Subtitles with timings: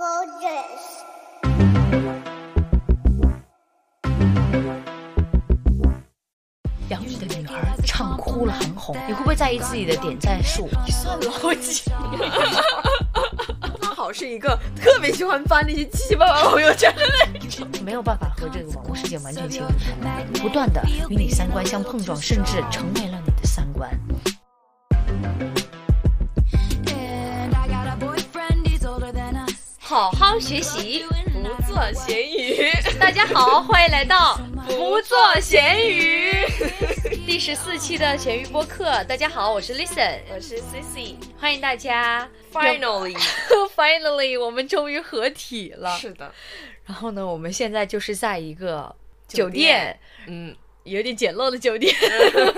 [0.00, 1.04] gorgeous.
[6.88, 10.70] 养你的女儿唱哭了很红，你会不会在意自己的点赞数？
[10.86, 11.90] 你算老几？
[13.78, 17.84] 刚好是一个特别喜欢发那些七七八八朋友圈的人。
[17.84, 19.66] 没有办法和这个网络世界完全切割
[20.02, 23.90] 开，不断的与你三观相碰撞，甚至成为了你的三观。
[30.40, 31.04] 学习，
[31.34, 36.32] 不做咸鱼，大家好，欢迎来到不做咸鱼
[37.26, 39.04] 第十四期的咸鱼播客。
[39.04, 41.16] 大家好，我是 Listen，我是 Cici。
[41.38, 42.26] 欢迎大家。
[42.50, 45.94] Finally，Finally， 我们终于合体了。
[45.98, 46.32] 是的，
[46.86, 48.96] 然后呢，我们现在就是在一个
[49.28, 51.94] 酒酒店，嗯，有点简陋的酒店，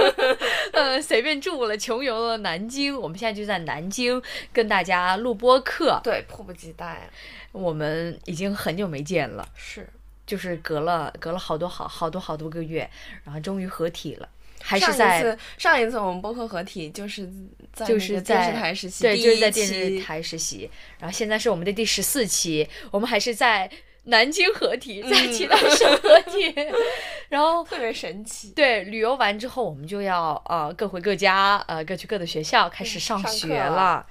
[0.72, 2.96] 呃，随便住了，穷游了南京。
[2.98, 4.22] 我们现在就在南京
[4.52, 6.00] 跟大家录播客。
[6.04, 7.02] 对，迫不及待啊。
[7.52, 9.88] 我们已经很久没见了，是，
[10.26, 12.88] 就是隔了隔了好多好好多好多个月，
[13.24, 14.28] 然后终于合体了，
[14.60, 17.30] 还是在一次上一次我们播客合体就是
[17.72, 20.70] 在就是那个电视台实习，对，就是在电视台实习。
[20.98, 23.70] 然后现在是我们的第十四期，我们还是在
[24.04, 26.54] 南京合体，在嗯其他省合体。
[27.28, 28.52] 然后特别神奇。
[28.54, 34.04] 对，旅游完之后，我们就要呃各回各家，呃各去各的学校，开始上上学课了。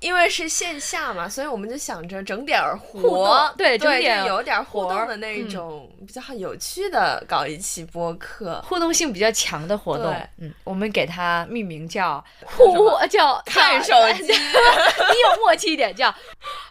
[0.00, 5.48] 因为是线下嘛，所以我们就想着整点儿活，对整点有点活动的那嗯。
[5.48, 8.62] 种比较有趣的，搞一期播客。
[8.66, 13.06] 互动性比较强的活动，嗯，我们给它命名叫互么？
[13.08, 14.32] 叫看手机。
[14.32, 16.10] 你有默契一点，叫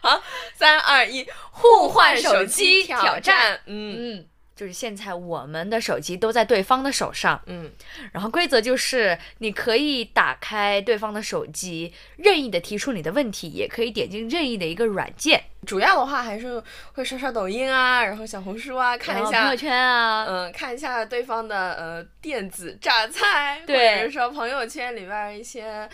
[0.00, 0.20] 好
[0.56, 3.60] 三二一，互换手手机挑挑战。
[3.66, 7.70] 嗯嗯，就是现在我们的手机都在对方的手上，嗯，
[8.12, 19.56] 然后规则就是你可以打开对方的手机，任意的提出你的问题，也可以点进任意的一个软件，主要的话还是会刷刷抖音啊，然后小红书啊，看一下朋友。
[19.56, 25.88] 圈啊，嗯，看一下对方的呃电子榨菜，对或者是说朋友圈里边儿一些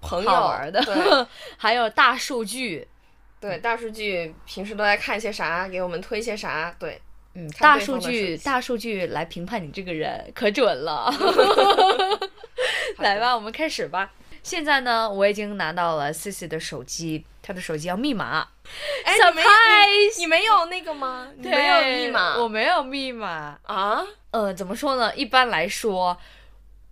[0.00, 0.82] 朋友好玩的
[1.56, 2.86] 还有大数据，
[3.44, 6.98] 对，大数据平时都在看些啥，给我们推些啥，对，
[7.34, 11.12] 嗯，大数据大数据来评判你这个人可准了。
[12.96, 14.10] 来吧，我们开始吧。
[14.42, 18.48] 现在呢，我已经拿到了 Cici 的手机，他的手机要密码。
[19.04, 20.16] 哎，你没 Surprise！
[20.16, 21.28] 你你没有那个吗？
[21.36, 23.58] 你没有密码我没有密码。
[23.64, 24.02] 啊？
[24.30, 25.14] 呃，怎么说呢？
[25.14, 26.16] 一般来说，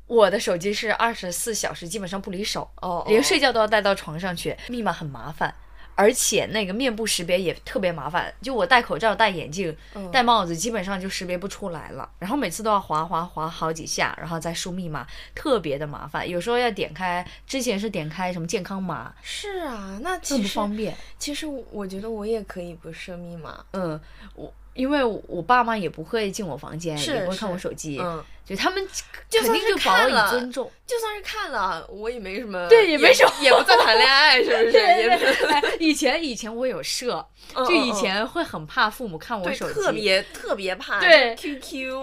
[0.06, 4.54] 我的手机是二十四小时基本上不离手，哦，连哦睡觉都要带到床上去。
[4.68, 5.54] 密码很麻烦，
[6.02, 8.34] 而且那个面部识别也特别麻烦。
[8.42, 12.10] 就我戴口罩、戴眼镜、嗯戴帽子，基本上就识别不出来了。
[12.18, 16.28] 然后每次都要划划划好几下，然后再输密码，特别的麻烦。
[16.28, 20.96] 有时候要点开，之前是点开什么健康码，是啊，那这么其实方便。
[21.20, 24.00] 其实我觉得我也可以不设密码，嗯，
[24.34, 28.86] 我因为我爸妈也不会进我房间，也不会看我手机，嗯，就他们
[29.30, 30.70] 肯定就保以看了尊重。
[30.86, 34.72] 就算是看了，我也没什么，对也没什么也不算谈恋爱，是不是？
[34.72, 37.24] 对也对对，哎以前以前我有设，
[37.54, 42.02] 嗯就以前会很怕父母看我手机，特别特别怕，对 QQ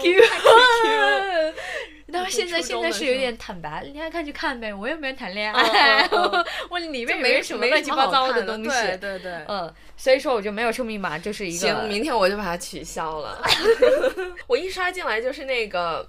[2.12, 9.32] 然后现在现在是有点坦白，你爱看就看呗，我又没有谈恋嗯爱，嗯嗯问里面没什么乱七八糟的东西，对对对。
[9.48, 13.42] 嗯，所以说我就没有设密码，就是一个行，明天我就把它取消了。
[14.46, 16.08] 我一刷进来就是那个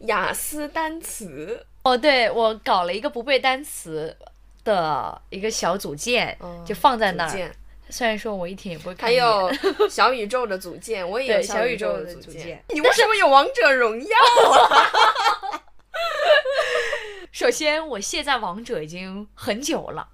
[0.00, 4.16] 雅思单词，哦，对我搞了一个不背单词
[4.64, 7.52] 的一个小组件，嗯就放在那儿。
[7.88, 9.50] 虽然说我一天也不会看还，有
[9.88, 12.62] 小宇宙的组件，我也有小宇宙的组件。
[12.74, 14.08] 你为什么有王者荣耀
[14.50, 15.62] 啊？
[17.32, 20.08] 首先我卸载王者已经很久了，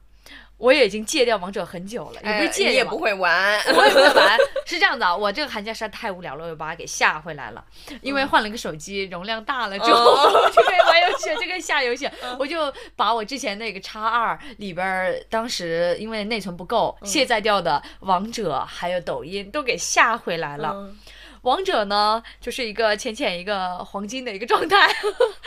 [0.62, 4.38] 我也已经戒掉王者很久了，也不哎是戒掉吧你也不会玩，我也不会玩。
[4.64, 7.64] 是这样的啊，我这个寒假实在太无聊了，我就把它给下回来了。
[8.00, 12.12] 因为换了个手机，容量大了之后，哦就可以玩游戏了，就可以下游戏了。
[12.38, 20.70] 我就把我之前那个叉二里边儿，当时因为内存不够，卸载掉的王者还有抖音都给下回来了。
[20.74, 20.96] 嗯
[21.42, 24.88] 王者呢，就是一个浅浅一个黄金的一个状态。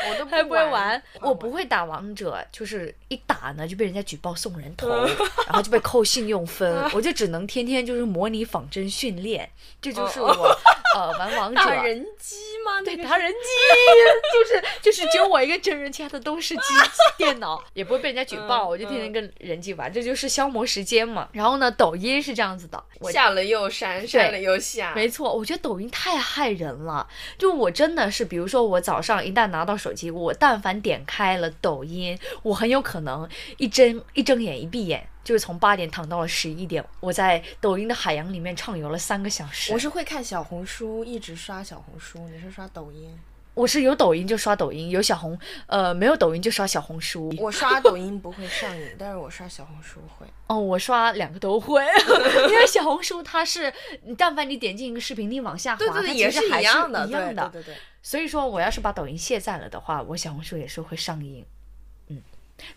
[0.09, 4.89] 我都还不会玩玩，，我不会打王者，就是一打呢就被人家举报送人头，
[5.47, 9.49] 然后就被扣信用分， 我就只能天天就是模拟仿真训练，
[9.81, 10.27] 这就是我
[10.95, 11.61] 呃 玩王者。
[11.61, 12.81] 打人机吗？
[12.83, 13.37] 对，那个打人机，
[14.33, 16.61] 就是就是只有我一个真人，其他的都是机
[17.17, 21.29] 电脑，也不会被人家举报，嗯我就天天跟人机玩，这就是消磨时间嘛。
[21.31, 27.07] 然后呢，抖音是这样子的，我下了又删，删了又下，没错，我觉得抖音太害人了。
[27.37, 33.27] 就我真的是，比如说我早上一旦拿到手机，我但凡点开了抖音，我很有可能
[33.57, 39.73] 一睁一睁眼一闭眼，就是从八点躺到了十一点，我在抖音的海洋里面畅游了三个小时。
[39.73, 43.17] 我是会看小红书，一直刷小红书，你是刷抖音？
[43.55, 45.37] 我是有抖音就刷抖音，有小红
[45.67, 47.33] 呃没有抖音就刷小红书。
[47.39, 50.27] 我刷抖音不会上瘾，但是我刷小红书会。
[50.47, 51.81] 哦，我刷两个都会，
[52.49, 53.73] 因为小红书它是，
[54.03, 57.49] 你但凡你点进一个视频，你往下滑，对对对，它也是一样的，一样的。
[57.53, 57.77] 对对对。
[58.03, 61.43] 所以说我要是把抖音卸载了的话，我小红书也是会上瘾。
[62.09, 62.21] 嗯，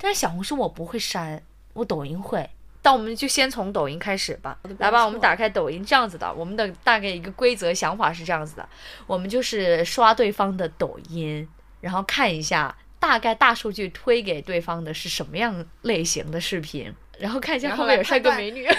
[0.01, 1.43] 但是小红书我不会删，
[1.73, 2.49] 我抖音会。
[2.83, 8.67] 那我们就先从抖音开始吧，来吧，我们打开抖音，这样子的，我们的大概一个规则想法是这样子的，
[9.07, 11.47] 我们就是刷对方的抖音，
[11.83, 18.67] 然后看一下大概大数据推给对方的是什么样类型的视频，然后看一下后后面有帅哥美女。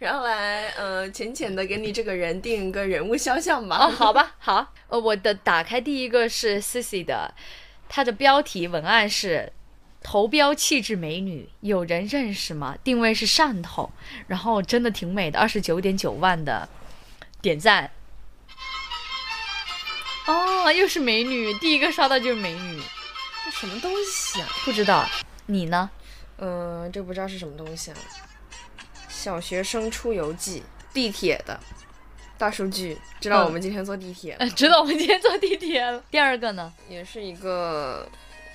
[0.00, 3.76] 然后来呃浅浅的给你这个人定一个人物肖像吧。
[3.78, 7.34] 哦，好吧，好，呃，我的打开第一个是 Sissy 的，
[7.88, 9.52] 它的标题文案是
[10.02, 12.76] “头标气质美女，有人认识吗？
[12.82, 13.90] 定位是汕头，
[14.26, 16.68] 然后真的挺美的，二十九点九万的
[17.42, 17.90] 点赞。
[20.26, 22.82] 哦，又是美女，第一个刷到就是美女，
[23.44, 24.48] 这什么东西啊？
[24.64, 25.04] 不知道
[25.46, 25.90] 你呢？
[26.38, 27.96] 嗯、这不知道是什么东西啊。
[29.08, 30.62] 小学生出游记，
[30.92, 31.58] 地铁的
[32.38, 36.00] 大数据，知道嗯我们今天坐地铁了，呃， 知道我们今天坐地铁了。
[36.10, 36.72] 第二个呢？
[36.88, 38.08] 也是一个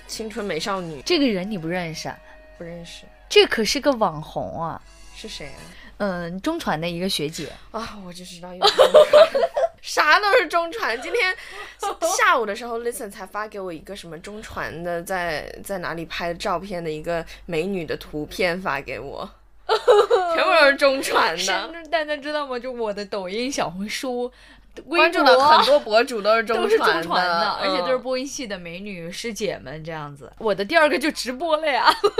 [0.06, 2.18] 青春美少女，这个人你不认识啊？
[2.56, 4.80] 不认识这可是个网红啊，
[5.16, 5.60] 是谁啊？
[5.98, 7.48] 嗯，中传的一个学姐。
[7.70, 8.76] 啊，我就知道有中
[9.10, 9.50] 传，
[9.82, 11.00] 啥都是中传。
[11.00, 11.36] 今天
[12.16, 19.28] 下午的时候，Listen 才发给我一个什么中传的在在哪里拍的照片的一个美女的图片发给我，
[19.66, 22.58] 全部都是中传是的。，大家知道吗？
[22.58, 30.32] 就我的抖音、小红书、微关注博的很多博主都是中都是中传传的，而且都是嗯播音系的美女师姐们这样子。
[30.38, 32.10] 我的第二个就直播了呀， 就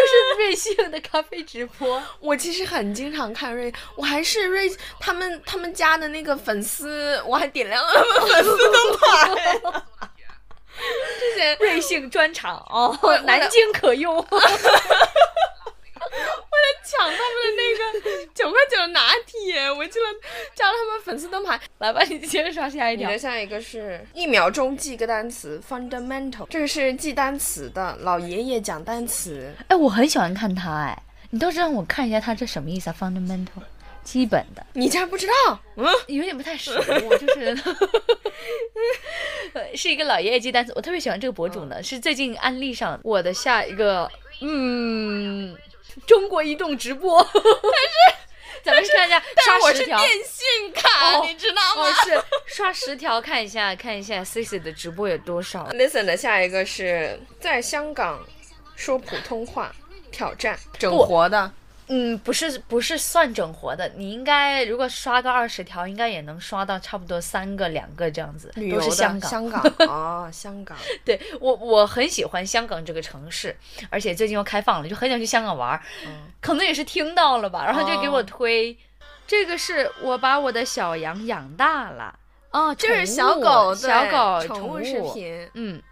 [0.00, 2.02] 是瑞幸的咖啡直播。
[2.20, 4.70] 我其实很经常看瑞，我还是瑞
[5.00, 9.34] 他们他们家的那个粉丝，我还点亮了他们粉丝灯牌。
[11.18, 14.24] 之前瑞幸专场哦，南京可用。
[16.84, 17.16] 抢他们
[17.46, 20.14] 的那个九块九的拿铁，我竟然
[20.54, 21.60] 加了他们粉丝灯牌。
[21.78, 23.18] 来吧，你接着刷下一条你的。
[23.18, 29.54] 下一个是一秒钟记个单词，fundamental，这个是记单词的，老爷爷讲单词。
[29.68, 33.62] 哎，我很喜欢看他哎，你倒是让我看一下他这什么意思啊？fundamental，
[34.02, 34.64] 基本的。
[34.74, 35.60] 你竟然不知道？
[35.76, 36.72] 嗯，有点不太熟，
[37.08, 37.56] 我就是，
[39.54, 45.56] 呃 是一个老爷爷记单词，我特别喜欢这个博主呢，是最近安利上我的下一个，嗯，
[46.06, 51.92] 中国移动直播，但是咱们看一下但是我刷十条，是电信卡，哦你知道哦吗？
[52.04, 58.24] 是刷十条看一下看一下 C C 的直播有多少，Listen 的下一个是在香港
[58.76, 59.74] 说普通话
[60.10, 61.52] 挑战，整活的。
[61.88, 69.30] 嗯，不是不是算整活的，你应该如果刷个二十条，应该也能刷到差不多三个两个这样子，都是香港。
[69.30, 70.76] 香港 哦，香港。
[71.04, 73.54] 对我，我很喜欢香港这个城市，
[73.90, 75.80] 而且最近又开放了，就很想去香港玩儿。
[76.06, 78.76] 嗯可能也是听到了吧，然后就给我哦推。
[79.26, 82.18] 这个是我把我的小羊养大了
[82.50, 85.48] 哦，这是小物狗，小对狗宠物视频。
[85.54, 85.82] 嗯，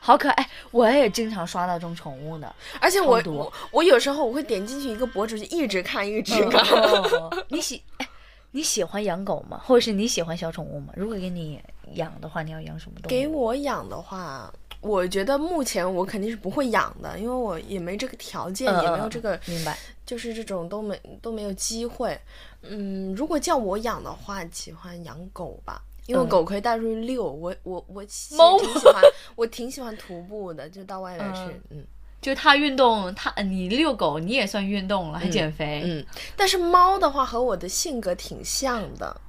[0.00, 0.50] 好可爱。
[0.70, 6.62] 我也经常刷到这种宠物的，而且我我我有时候我会点进去一个博主就一直看一直看。
[6.62, 8.08] 哦 你喜哎，
[8.50, 9.60] 你喜欢养狗吗？
[9.64, 10.92] 或者是你喜欢小宠物吗？
[10.96, 11.60] 如果给你
[11.94, 13.08] 养的话，你要养什么动物？
[13.08, 19.76] 给我养的话，我觉得目前我肯定是不会养的，因为我也没这个条件，嗯也没有这个，明白。
[20.04, 22.16] 就是这种都没都没有机会。
[22.62, 25.82] 嗯，如果叫我养的话，喜欢养狗吧。
[26.06, 29.02] 因为嗯狗可以带出去遛，我我我其实猫挺喜欢，
[29.36, 31.84] 我挺喜欢徒步的，就到外面去，嗯
[32.22, 35.82] 就它运动，它你遛狗，你也算运动了，还减肥。
[35.84, 36.04] 嗯。
[36.36, 39.20] 但是猫的话和我的性格挺像的，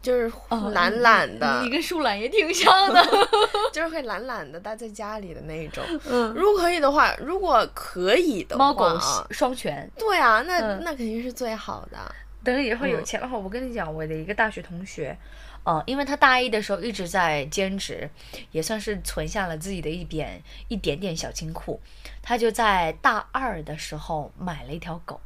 [0.00, 3.04] 就是哦懒懒的，你跟树懒也挺像的。
[3.72, 5.84] 就是会懒懒的待在家里的那一种。
[6.08, 8.98] 嗯，如果可以的话，如果可以的话，猫狗
[9.30, 9.90] 双全。
[9.98, 11.98] 对啊，那、嗯那肯定是最好的。
[12.42, 15.14] 等以后有嗯钱的话，我跟你讲，我的一个大学同学，
[15.64, 18.08] 呃，因为他大一的时候一直在兼职，
[18.50, 21.80] 也算是存下了自己的一点一点点小金库。
[22.22, 25.20] 他就在大二的时候买了一条狗。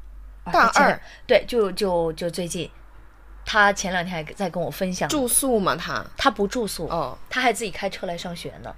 [0.45, 2.71] 啊大二对，就就就最近，
[3.47, 8.75] 他前两天还在跟我分享，住宿嘛，他他不住宿，哦他还自己开车来上学呢。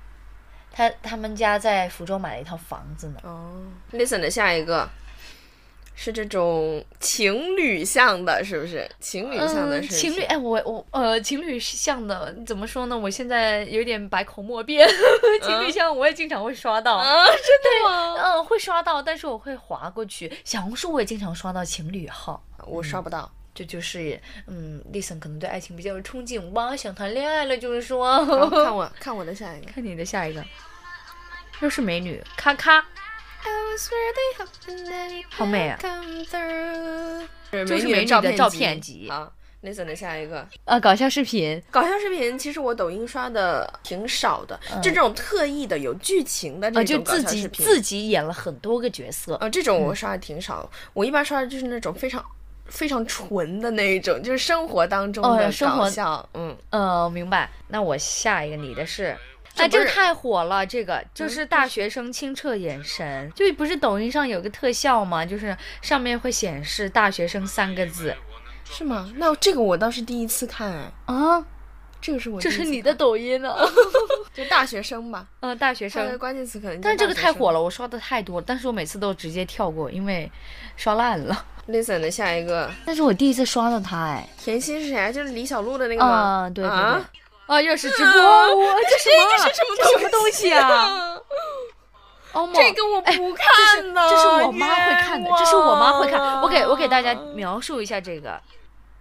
[0.70, 3.20] 他他们家在福州买了一套房子呢。
[3.22, 3.64] 哦。
[3.92, 4.88] Listen 的下一个，
[5.98, 8.88] 是这种情侣向的，是不是？
[9.00, 10.14] 情侣向的嗯，事情。
[10.14, 12.96] 侣，哎，我我呃，情侣向的怎么说呢？
[12.96, 14.86] 我现在有点百口莫辩。
[15.42, 18.14] 情侣向我也经常会刷到，啊，真的吗？
[18.22, 20.30] 嗯，会刷到，但是我会划过去。
[20.44, 23.32] 小红书我也经常刷到情侣号，我刷不到。
[23.54, 28.22] 这就是嗯，Listen 可能对爱情比较有憧憬吧，想谈恋爱了，就是说。
[28.50, 29.72] 看 我看我的下一个。
[29.72, 30.44] 看你的下一个，
[31.60, 32.84] 又是美女，咔咔，
[35.30, 35.78] 好美啊！
[35.80, 35.88] 就
[37.58, 39.06] 是美美女的照的片片集。
[39.10, 39.30] 好
[39.62, 40.46] ，Listen 的下一个。
[40.64, 47.64] 呃，搞笑视频，搞笑视频，其实我抖音刷的挺少的，就这种特意的有剧情的这种搞笑视频。
[47.64, 52.24] 自己演了很多个角色，呃，这种我刷的挺少，我一般刷的就是那种非常
[52.66, 56.28] 非常纯的那一种，就是生活当中哦的生活搞笑。
[56.34, 57.50] 嗯，呃，明白。
[57.68, 59.16] 那我下一个你的是，
[59.56, 65.24] 哎，这个太火了，这个就是嗯大学生清澈眼神，就不是抖音上有个特效吗？
[65.24, 68.14] 就是上面会显示大学生三个字
[68.64, 69.12] 是吗？
[69.16, 70.70] 那这个我倒是第一次看，
[71.06, 71.44] 哎，啊，
[72.00, 73.54] 这个是我这是你的抖音呢？
[74.34, 76.18] 就大学生吧， 嗯，大学生。
[76.18, 76.78] 关键词可能。
[76.80, 77.62] 但是这个太火了，。
[77.62, 80.30] 我刷的太多了，但是我每次都直接跳过，因为
[80.76, 81.44] 刷烂了。
[81.68, 85.10] Listen 的下一个但是我第一次刷到他，哎，甜心是谁啊？
[85.10, 86.10] 就是李小璐的那个吗？
[86.10, 87.10] 啊，对对对，啊
[87.46, 89.30] 啊，又是直播，我这什么？
[89.30, 91.20] 这是什么这什么东西啊？
[92.54, 96.42] 这个我不看的，这是我妈会看的，这是我妈会看。
[96.42, 98.38] 我给我给大家描述一下这个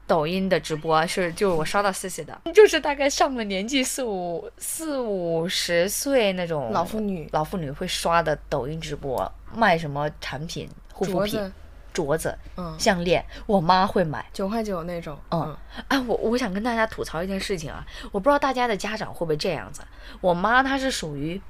[0.07, 11.53] 抖音的直播，是就是我刷到 C C 的， 就是大概上了年纪四五四五十岁那种老妇女老妇女会刷的抖音直播，卖什么产品护肤品
[11.95, 14.23] 镯子、嗯，项链，我妈会买。
[14.33, 15.17] 九块九那种。
[15.31, 19.81] 嗯，哎，我我想跟大家吐槽一件事情啊，我不知道大家的家长会不会这样子。
[20.19, 21.41] 我妈她是属于，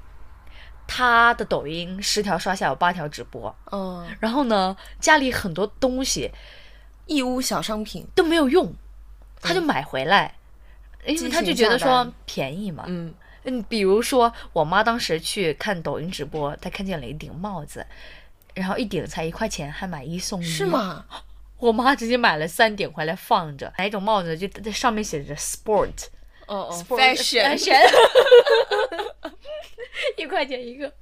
[0.86, 6.30] 她的抖音十条刷下有八条直播，嗯，然后呢，家里很多东西
[7.06, 8.06] 义乌小商品。
[8.14, 8.72] 都没有用，
[9.40, 10.34] 她就买回来，
[11.04, 12.84] 因为激她就觉得说便宜嘛。
[12.86, 13.12] 嗯，
[13.44, 17.86] 嗯，比如说我妈当时去看抖音直播，她看见了一顶帽子，
[18.56, 20.44] 然后一顶才一块钱，还买一送一。
[20.44, 20.66] 是？
[20.66, 21.04] 吗？
[21.58, 26.08] 我妈直接买了三顶回来放着，哪一种帽子就在上面写着 sport。
[26.46, 27.56] 哦哦 Sport-，fashion。
[27.56, 27.80] fashion
[30.18, 30.92] 一块钱一个，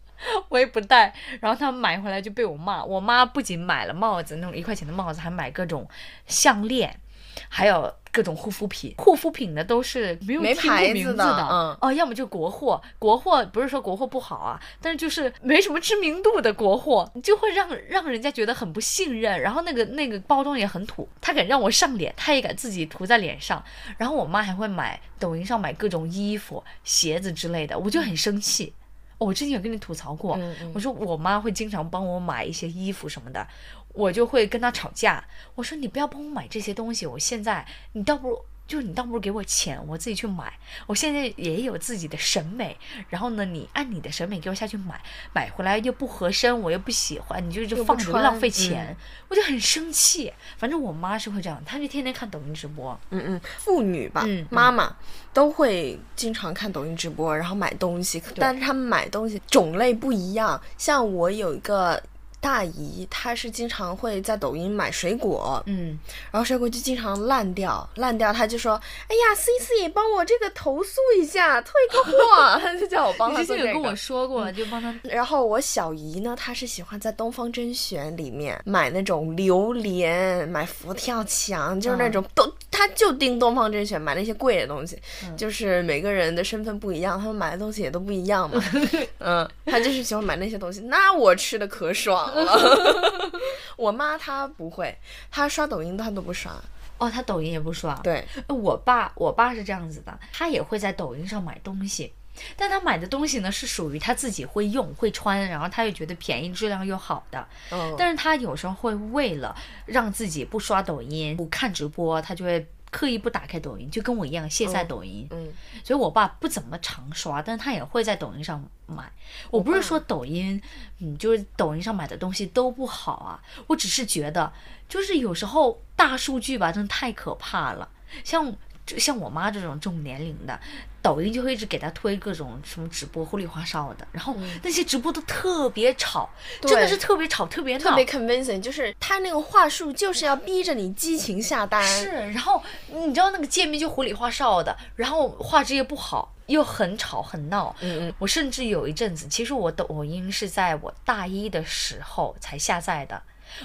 [0.48, 1.12] 我也不戴。
[1.40, 2.84] 然后他们买回来就被我骂。
[2.84, 5.88] 我妈不仅买了帽子，那种一块钱的帽子，还买各种
[6.26, 7.00] 项链，
[7.48, 8.94] 还有各种护肤品。
[8.98, 12.80] 护肤品呢都是没有听过牌子名字的嗯哦，要么就国货。
[12.98, 19.40] 国货不是说国货不好啊，但是就是没什么知名度的国货，就会让让人家觉得很不信任。
[19.40, 23.62] 然后那个那个包装也很土，他敢让我上脸，他也敢自己涂在脸上。
[23.96, 28.72] 然后我妈还会买抖音上买各种衣服、鞋子之类的，我就很生气。
[29.16, 33.46] 我之前有跟你吐槽过，嗯嗯我说我妈会经常帮我买一些衣服什么的，
[33.94, 35.24] 我就会跟他吵架。
[35.54, 40.50] 我说你不要帮我买这些东西，我现在你倒不如就是你倒不如给我钱，我自己去买。
[40.86, 42.74] 我现在也有自己的审美，
[43.10, 44.98] 然后呢，你按你的审美给我下去买，
[45.34, 48.96] 买回来又不合身，我又不喜欢，你就就放着穿浪费钱，嗯
[49.28, 50.32] 我就很生气。
[50.56, 52.98] 反正我妈是会这样，她就天天看抖音直播。
[53.10, 54.96] 嗯嗯，妇女吧，妈妈
[55.34, 60.58] 都会经常看抖音直播，然后买东西，但是他们买东西种类不一样。
[60.78, 62.02] 像我有一个
[62.44, 65.98] 大姨，她是经常会在抖音买水果，嗯，
[66.30, 68.74] 然后水果就经常烂掉，烂掉，她就说
[69.08, 73.96] ：“哎呀，C C，帮我这个投诉一下，退个货。”她 就叫我帮你她做这个之前有跟我。
[73.96, 74.94] 说过，就帮她。
[75.04, 84.98] 然后我小姨呢，她是喜欢在东方甄选里面买那种榴莲，买佛跳墙，就是那种都，她就盯东方甄选买那些贵的东西。
[85.36, 88.60] 就是每个人的身份不一样，他们买的东西也都不一样嘛。
[89.20, 93.00] 嗯，他就是喜欢买那些东西，那我吃的可爽了。
[93.76, 94.96] 我妈她不会，
[95.30, 96.52] 她刷抖音她都不刷。
[96.98, 97.94] 哦，她抖音也不刷。
[98.02, 102.12] 对，我爸，我爸是这样子的，他也会在抖音上买东西，
[102.56, 107.46] 但他买的东西呢是属于他自己会用、会穿，然后他又觉得便宜、质量又好的。
[107.70, 115.26] 嗯，但是他有时候会为了让自己不刷抖音、不看直播，他就会刻意不打开抖音，就跟我一样卸载抖音。
[115.30, 119.10] 嗯，所以我爸不怎么常刷，但他也会在抖音上买。
[119.50, 120.60] 我不是说抖音，
[121.00, 124.52] 嗯，就是抖音上买的东西都不好啊，我只是觉得，
[124.88, 127.88] 就是有时候大数据吧，真的太可怕了。
[128.22, 130.58] 像就像我妈这种这种年龄的，
[131.00, 136.28] 抖音就会一直给她推各种什么直播糊里花哨的，然后那些直播都特别吵，
[136.60, 138.04] 真的是特别吵，特别闹特别。
[138.04, 141.82] convincing，就是他那个话术就是要逼着你激情下单。
[141.82, 142.62] 是，然后
[142.92, 147.74] 你知道那个界面就糊里花哨的，然后画质也不好，又很吵很闹。
[147.80, 153.22] 嗯嗯，我甚至有一阵子，其实我抖音是在我大一的时候才下载的。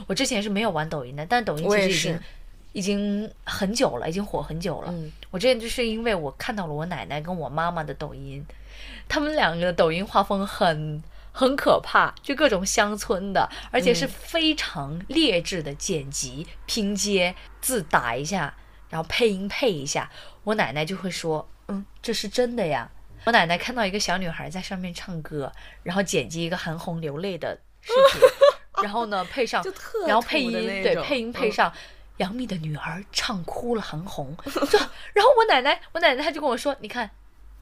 [0.07, 2.21] 我之前是没有玩抖音的，但抖音其实已经是
[2.71, 4.91] 已经很久了，已经火很久了。
[4.91, 8.43] 嗯我之前就是因为我看到了我奶奶跟我妈妈的抖音，
[9.07, 18.55] 他们两个的抖音画风很很可怕，就各种乡村的，而且是嗯非常劣质的剪辑、拼接、字打一下，
[18.89, 20.09] 然后配音配一下。
[20.43, 22.89] 我奶奶就会说：“嗯，这是真的呀。
[23.25, 25.51] ”我奶奶看到一个小女孩在上面唱歌，
[25.83, 28.27] 然后剪辑一个韩红流泪的视频，
[28.81, 29.63] 然后呢配上
[30.07, 31.71] 然后配音对配音配嗯上。
[32.19, 34.79] 杨幂的女儿唱哭了韩红，就
[35.13, 37.09] 然后我奶奶，我奶奶她就跟我说，你看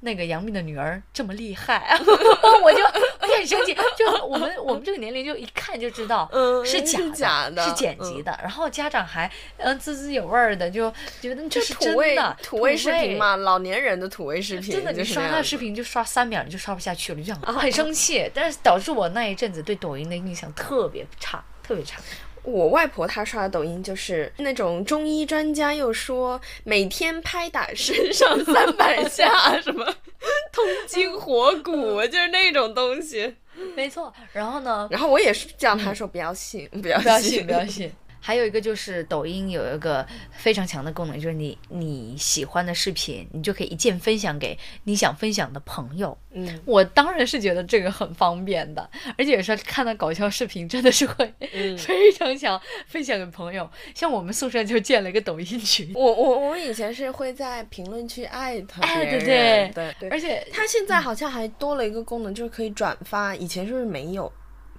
[0.01, 13.17] 那个杨幂的女儿这么厉害， 我就我就很生气，就我们我们这个年龄就一看就知道，嗯是假是假的是剪辑的，然后家长还嗯滋滋有味儿的，就觉得这是土味真的土味视频。
[13.17, 18.29] 嘛，老年人的土味视频，真的，你刷他视频就刷三秒，你就刷不下去了，就这样很生气。
[18.33, 21.99] 但是导致我那一阵子对抖音的印象特别差，特别差。
[22.47, 29.85] 我外婆她刷的抖音就是那种中医专家又说每天拍打身上三百下，什么
[30.53, 33.35] 通经活骨， 就是那种东西。
[33.75, 37.91] 没错，然后呢，然后我也是叫她说不要信，不要不要信，不要信。
[38.19, 46.17] 还有一个就是抖音有一个非常强的功能，就是你你喜欢的视频，你就可以一键分享给你想分享的朋友。
[46.33, 53.67] 嗯我当然是觉得这个很方便的，而且有时候看到搞笑视频，真的是会嗯非常想分享给朋友。
[53.95, 60.09] 像我们宿舍就建了一个抖音群，我我我以前是会在评论区艾特哎别对人，对对对。
[60.09, 64.31] 而且它现在好像还多了一个功能，就是可以转发，以前是不是没有？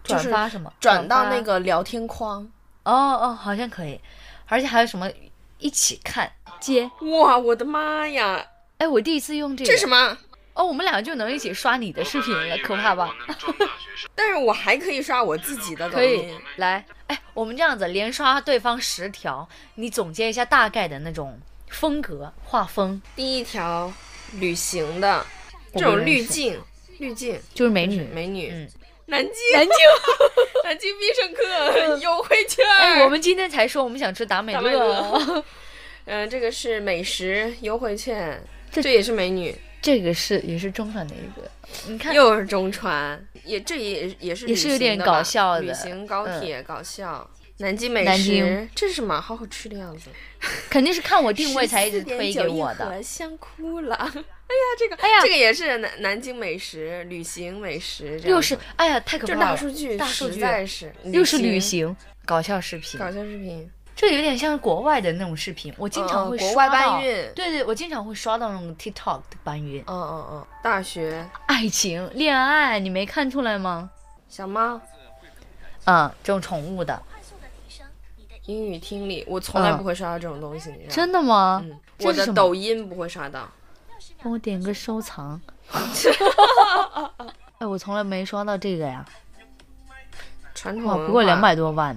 [0.05, 2.49] 转发什么转到那个聊天框。
[2.89, 4.01] 哦哦，好像可以，
[4.47, 5.11] 而且还有什么
[5.59, 6.91] 一起看接。
[7.03, 8.43] 哇，我的妈呀！
[8.79, 10.17] 哎，我第一次用这个，这是什么？
[10.55, 13.15] 哦，我们俩就能一起刷你的视频了，可怕吧？
[14.15, 16.41] 但是我还可以刷我自己的抖可以音。
[16.57, 23.93] 来，哎，我们这样子连刷对方十条，你总结一下大概的那种风格画风，第一条，
[24.33, 25.25] 旅行的
[25.75, 26.59] 这种滤镜，
[26.99, 28.03] 滤镜就是美女。
[28.13, 28.69] 美女，嗯
[29.09, 29.75] 南京南京，
[30.65, 32.65] 南京 必胜客优惠券。
[32.79, 35.45] 哎，我们今天才说我们想吃达美乐乐，
[36.05, 41.51] 嗯、这个是美食优惠券，这这也是美女，这个是也是中传的一个，
[41.87, 47.29] 你看，又是中传，也这也也是也是旅有点搞笑的旅行高嗯铁、搞笑。
[47.61, 49.21] 南京美食，这是什么？
[49.21, 50.11] 好好吃的样子。
[50.71, 53.03] 肯定是看我定位才一直推给我的。
[53.03, 54.09] 香哭了。
[54.49, 59.51] 哎呀，这个，哎呀这个也是南南京美食、旅行美食，这又是子哎呀，太可就是怕了！
[59.51, 66.93] 大数据，大数据在是又是旅行搞笑视频，搞笑视频，这有点像国外的那种视频，我经常会嗯国外刷到。
[66.93, 69.83] 搬运对对，我经常会刷到那种 TikTok 的搬运。
[69.83, 73.91] 嗯嗯嗯，大学爱情、恋爱，你没看出来吗？
[74.31, 74.81] 小猫
[75.85, 77.03] 嗯，这种宠物的，
[78.47, 80.95] 英语听力，我从来嗯不会刷到这种东西，你知道吗？
[80.97, 81.63] 真的吗？
[81.65, 83.47] 嗯，我的抖音不会刷到。
[84.23, 85.41] 帮我点个收藏。
[87.59, 89.05] 哎，我从来没刷到这个呀！
[89.89, 89.95] 哇，
[90.55, 91.97] 传统文不过两百多万，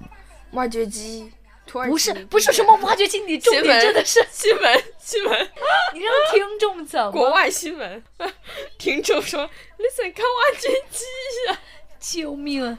[0.51, 1.31] 挖掘机，
[1.65, 5.49] 不是不是什么挖掘机，你重点真的是新闻新闻，
[5.93, 7.11] 你让听众怎么？
[7.13, 8.03] 国外新闻，
[8.77, 11.05] 听众说，listen 看挖掘机
[11.49, 11.59] 呀、
[11.99, 12.77] 救命啊！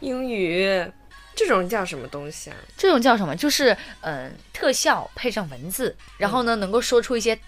[0.00, 0.92] 英语
[1.34, 2.56] 这种叫什么东西啊？
[2.76, 3.34] 这种叫什么？
[3.36, 7.38] 就是嗯、特效配上文字，然后呢，能够说出一些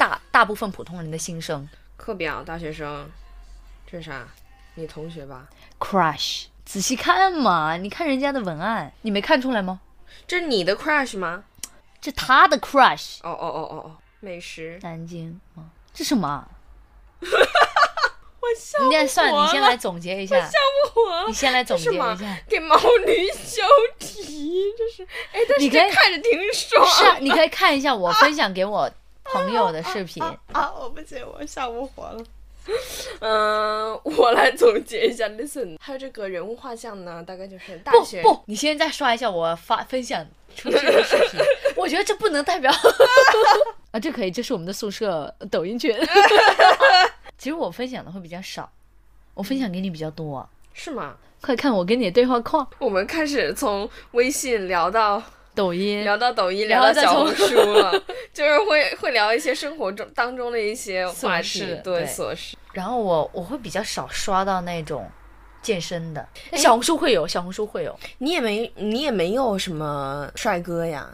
[0.00, 1.68] 大大部分普通人的心声。
[1.98, 3.06] 课表，大学生，
[3.86, 4.26] 这是啥？
[4.76, 5.46] 你同学吧
[5.78, 9.80] ？Crush，仔细看嘛，你看人家的文案，你没看出来吗？
[10.26, 11.44] 这是你的 crush 吗？
[12.00, 14.78] 这他的 crush，哦哦哦哦哦，美食。
[14.80, 15.70] 南京吗？
[15.92, 16.48] 这什么啊？
[17.20, 17.26] 我
[18.58, 21.34] 笑你先算，你先来总结一下，笑不活了你。
[21.34, 22.42] 先来总结一下。？
[22.48, 23.62] 给毛驴修
[23.98, 26.86] 蹄，这是哎，但是你可以看着挺爽。
[26.86, 28.90] 是啊，你可以看一下我分享给我
[29.32, 30.22] 朋友的视频。
[30.52, 32.24] 啊，我不行，我笑不活了。
[33.20, 41.40] 嗯，我来总结一下，listen，还有这个人物画像呢，大概就是大不学不，你现在刷一下我发分享出去的视频，
[41.74, 42.70] 我觉得这不能代表
[43.90, 45.96] 啊，这可以，这是我们的宿舍抖音群。
[47.38, 48.70] 其实我分享的会比较少，
[49.34, 50.46] 我分享给你比较多。
[50.74, 51.16] 是吗？
[51.40, 55.20] 快看我跟你的对话框，我们开始从微信聊到
[55.54, 57.92] 抖音聊到抖音，聊到小红书了，
[58.32, 62.56] 就是会会聊一些生活中当中的一些话题琐事，对对琐事。
[62.72, 65.10] 然后我我会比较少刷到那种
[65.60, 67.98] 健身的，那小红书会有，小红书会有。
[68.18, 71.08] 你也没你也没有什么帅哥呀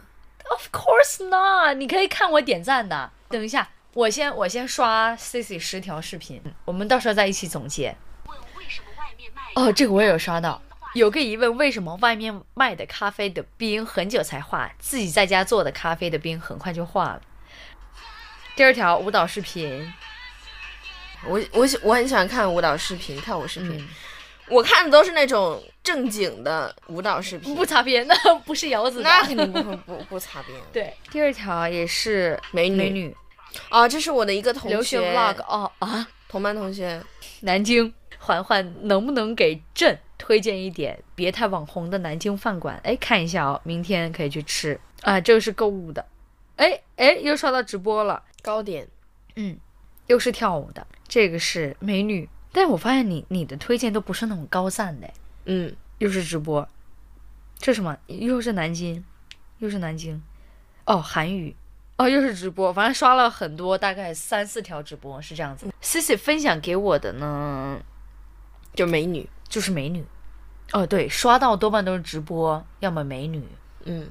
[0.49, 3.11] ？Of course not，你可以看我点赞的。
[3.29, 7.95] 等一下，我先我先刷 Cici 十条视频，我们到时候再一起总结。
[9.55, 10.61] 哦，这个我也有刷到，
[10.97, 17.21] 有个疑问，为什么外面卖的咖啡的冰很久才化，自己在家做的咖啡的冰很快就化了？
[18.55, 19.93] 第二条舞蹈视频，
[21.27, 23.87] 我我喜我很喜欢看舞蹈视频、跳舞视频，嗯，
[24.49, 29.03] 我看的都是那种正经的舞蹈视频，不擦边，那 不是姚子的。
[29.03, 30.59] 那肯定不会不不擦边。
[30.73, 32.75] 对，第二条也是美女。
[32.75, 33.15] 美女。
[33.69, 34.99] 啊，这是我的一个同学。
[34.99, 36.99] vlog 哦啊，同班同学，
[37.41, 42.79] 南京环环能不能给朕推荐一点别太网红的南京饭馆？
[42.83, 44.79] 哎，看一下哦，明天可以去吃。
[45.01, 45.19] 啊。
[45.21, 46.05] 这个是购物的，
[46.55, 48.87] 哎哎，又刷到直播了，糕点。
[49.35, 49.57] 嗯，
[50.07, 52.27] 又是跳舞的，这个是美女。
[52.51, 55.07] 但我发现你你的推荐都不是那种高赞的，
[55.45, 56.67] 嗯，又是直播，
[57.59, 57.95] 这什么？
[58.07, 59.03] 又是南京，
[59.59, 60.23] 又是南京，
[60.85, 61.55] 哦，韩语，
[61.97, 65.71] 哦，又是直播，反正刷了很多，大概三四条直播是这样子。
[65.81, 67.79] C C 分享给我的呢，
[68.73, 70.05] 就美女，就是美女，
[70.73, 73.43] 哦，对，刷到多半都是直播，要么美女，
[73.85, 74.09] 嗯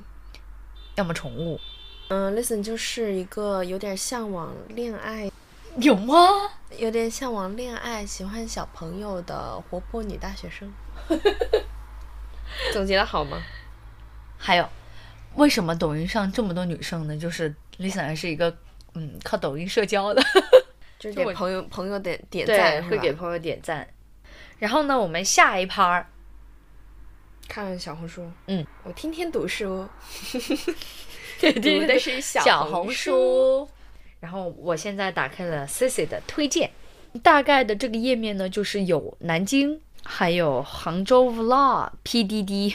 [0.94, 1.60] 要么宠物，
[2.08, 5.30] 嗯，Listen 就是一个有点向往恋爱，
[5.78, 6.16] 有吗？
[6.78, 10.72] 有点向往恋爱、喜欢小朋友的活泼女大学生。
[12.72, 13.42] 总结的好吗？
[14.38, 14.66] 还有，
[15.34, 17.16] 为什么抖音上这么多女生呢？
[17.16, 18.56] 就是 Listen 还是一个
[18.94, 20.22] 嗯靠抖音社交的，
[20.98, 23.86] 就是给朋友朋友点点，赞，会给朋友点赞。
[24.58, 26.06] 然后呢，我们下一趴儿。
[27.48, 28.30] 看小红书。
[28.46, 29.88] 嗯，我天天读书，
[31.40, 33.68] 读 读的是小红书。
[34.18, 36.70] 然后我现在打开了 Cici 的推荐，
[37.22, 42.74] 大概的这个页面呢，就是有南京，还有杭州 Vlog、PDD，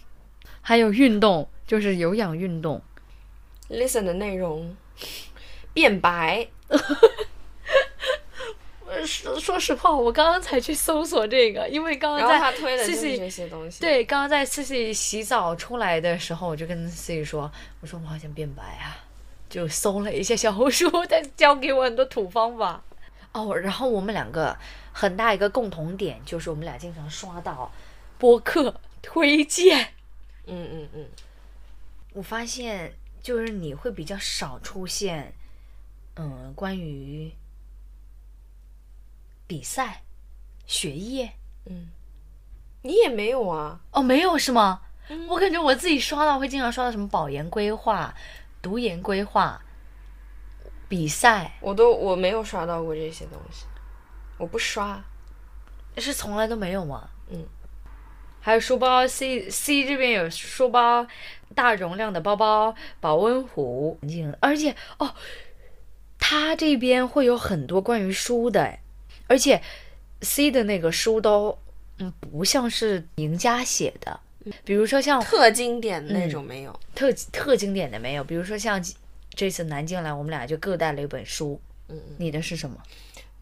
[0.60, 2.82] 还有运动，就是有氧运动。
[3.68, 4.76] Listen 的内容。
[5.72, 6.48] 变白，
[9.24, 18.96] 呃说说实话，我刚刚才去搜索这个，因为刚刚在后他推的就是 Cici 这些东西。，对，刚刚在 Cici 洗澡出来的时候，我就跟 Cici 说：“我说我好想变白啊！”
[19.50, 22.82] 就搜了一下小红书， 他教给我很多土方法。
[23.32, 24.56] 哦，然后我们两个
[24.92, 27.70] 很大一个共同点就是我们俩经常刷到
[28.18, 29.94] 播客推荐。
[30.46, 31.06] 嗯嗯嗯，
[32.12, 32.92] 我发现
[33.22, 35.32] 就是你会比较少出现，
[36.16, 37.32] 嗯，关于
[39.50, 40.04] 比赛、
[40.64, 41.32] 学业。
[41.66, 41.88] 嗯
[42.82, 43.80] 你也没有啊？
[43.90, 44.80] 哦，没有是吗？
[45.28, 48.14] 我感觉我自己刷到会经常刷到什么保研规划、
[48.62, 49.60] 读研规划、
[50.88, 53.66] 比赛，我都我没有刷到过这些东西，
[54.38, 55.02] 我不刷。
[55.96, 57.10] 是从来都没有吗？
[57.28, 57.44] 嗯，
[58.40, 61.04] 还有书包，C C 这边有书包，
[61.56, 63.98] 大容量的包包，保温壶，
[64.38, 65.12] 而且哦，
[66.20, 68.80] 他这边会有很多关于书的，哎
[69.30, 69.62] 而且
[70.22, 71.56] C 的那个书都
[71.98, 74.18] 嗯不像是名家写的，
[74.64, 76.80] 比如说像特经典的那种没有。
[76.96, 78.82] 特特经典的没有，比如说像
[79.30, 81.60] 这次南京来，我们俩就各带了一本书。
[81.88, 82.76] 嗯嗯你的是什么？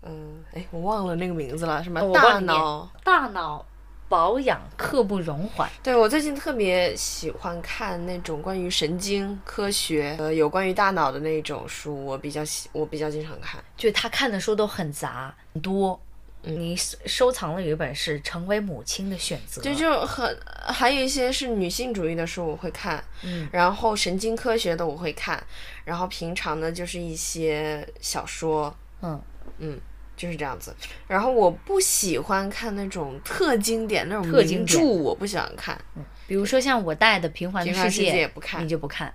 [0.03, 2.91] 嗯，哎，我忘了那个名字了，什么大脑？
[3.03, 3.65] 大脑
[4.09, 5.69] 保养刻不容缓。
[5.83, 13.63] 对我最近特别喜欢看那种关于神经科学，呃，有关于大脑的那种书，我比较喜，我比较经常看。
[13.77, 16.01] 就他看的书都很杂很多。
[16.43, 25.45] 你收收藏了有一本是《成为母亲的选择》，就就很还有一些是女性主义的书我会看，嗯，然后神经科学的我会看，
[25.85, 29.21] 然后平常呢就是一些小说，嗯
[29.59, 29.79] 嗯，
[30.19, 30.77] 就是这样子。
[31.07, 35.81] 然后我不喜欢看那种特经典那种名著，我不喜欢看。
[36.27, 39.15] 比如说像我带的《平凡的世界》，界不看你就不看。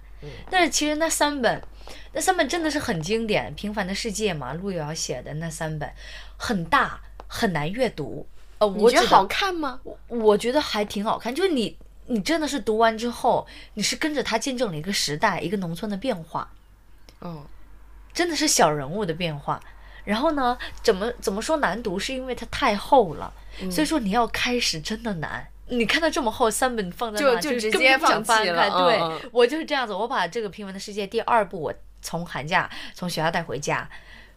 [0.49, 1.61] 但是其实那三本，
[2.13, 5.91] 那三本真的是很经典，《平凡的世界》嘛，路遥写的那三本，
[6.37, 8.25] 很大，很难阅读。
[8.59, 9.81] 呃，我觉得好看吗？
[10.07, 16.49] 我觉得还挺好看，就是你你真的是读完之后，你是跟着他见证了一个时代，一个农村的变化，
[17.19, 17.43] 哦，
[18.13, 19.61] 真的是小人物的变化。
[20.03, 25.47] 然后呢，怎么怎么说难读，是因为它太厚了，嗯所以说你要开始真的难。
[25.67, 28.69] 你看到这么厚三本放在就那，就直接放弃翻开。
[28.69, 33.89] 对、我就是这样子，我把这个《平凡的世界》第二部我从寒假从学校带回家，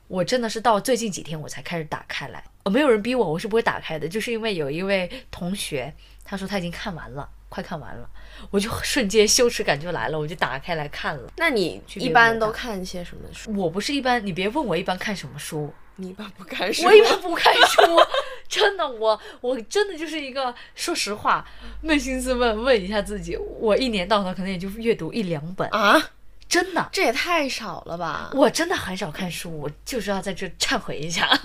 [0.06, 2.42] 我真的是到最近几天我才开始打开来。
[2.62, 5.92] 呃，没有人逼我，我是不会打开的，就是因为有一位同学
[6.24, 8.08] 他说他已经看完了，快看完了，
[8.50, 11.32] 我就瞬间羞耻感就来了，我就打开来看了。
[11.36, 13.52] 那你一般都看一些什么书？
[13.56, 16.84] 我不是一般，你别问我一般看什么书，你一般不看书？
[16.84, 17.82] 我一般不看书，
[18.48, 21.46] 真的，我我真的就是一个，说实话，
[21.82, 26.10] 扪心自问，问一下自己，我一年到头可能也就阅读一两本，啊，
[26.48, 28.30] 真的，这也太少了吧？
[28.34, 31.28] 我真的很少看书，我就是要在这忏悔一下。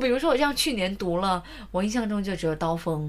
[0.00, 3.06] 比如说，我像去年读了，我印象中就只有《刀锋》，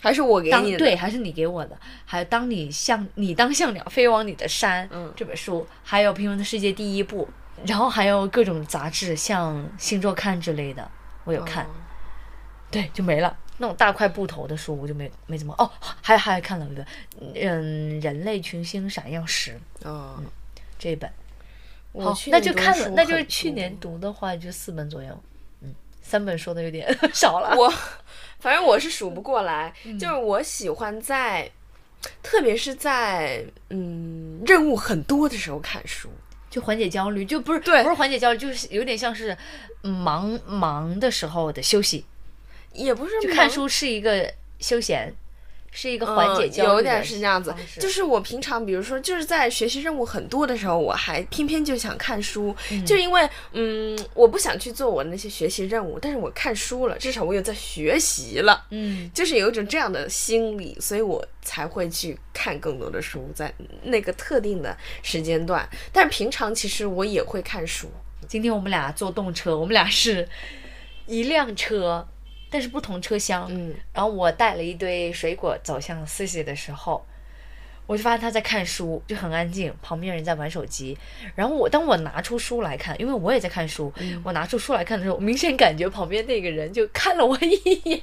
[0.00, 0.78] 还是我给你的？
[0.78, 7.28] 对，还是你给我的，还有当你像你当像鸟飞往你的山、嗯这本书，还有《平凡的世界》第一部，
[7.66, 10.90] 然后还有各种杂志，像《星座看》之类的，
[11.24, 11.64] 我有看。
[11.64, 11.68] 哦
[12.70, 13.34] 对，就没了。
[13.56, 15.70] 那种大块布头的书我就没没怎么哦，
[16.02, 16.86] 还还看了一个，
[17.18, 20.22] 嗯，人类群星闪耀时哦，
[20.78, 21.10] 这一本，
[21.94, 25.37] 好，那就看了，那就是去年读的话就四本左右，嗯，
[26.02, 27.54] 三本说的有点 少了。
[27.56, 27.72] 我
[28.40, 31.50] 反正我是数不过来，嗯就是我喜欢在，
[32.22, 36.08] 特别是在嗯任务很多的时候看书。
[36.50, 39.36] 就缓解焦虑，就不是对不是缓解焦虑，就是有点像是
[39.82, 42.06] 嗯忙忙的时候的休息。
[42.72, 45.12] 也不是就看书是一个休闲，
[45.70, 52.54] 是一个缓解嗯焦虑的有点是这样子就是我平常，比如说，就是在学习任务很多的时候，我还偏偏就想看书，
[52.86, 58.66] 就因为嗯，我不想去做我那些学习任务，但是我看书了，至少我有在学习了。
[58.70, 63.52] 嗯，就是有一种这样的心理，所以我才会去看更多的书，在
[63.82, 65.68] 那个特定的时间段。
[65.92, 67.88] 但是平常其实我也会看书。
[68.26, 70.28] 今天我们俩坐动车，我们俩是
[71.06, 72.06] 一辆车，
[72.50, 73.46] 但是不同车厢。
[73.50, 77.04] 嗯，然后我带了一堆水果走向 Cici 的时候，
[77.86, 80.96] 我就发现他在看书，就很安静，旁边人在玩手机。
[81.34, 88.00] 然后我当我拿出书来看，因为我也在看书，我拿出书来看的时候，我明显感觉旁边那个人就看了我一眼，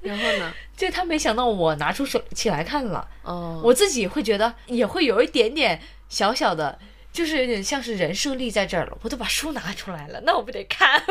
[0.00, 0.52] 然后呢？
[0.76, 3.08] 就他没想到我拿出手起来看了。
[3.22, 5.80] 哦，我自己会觉得也会有一点点
[6.10, 6.78] 小小的，
[7.16, 11.02] 就是有点像是人设立在这儿了，我都把书拿出来了，那我不得看？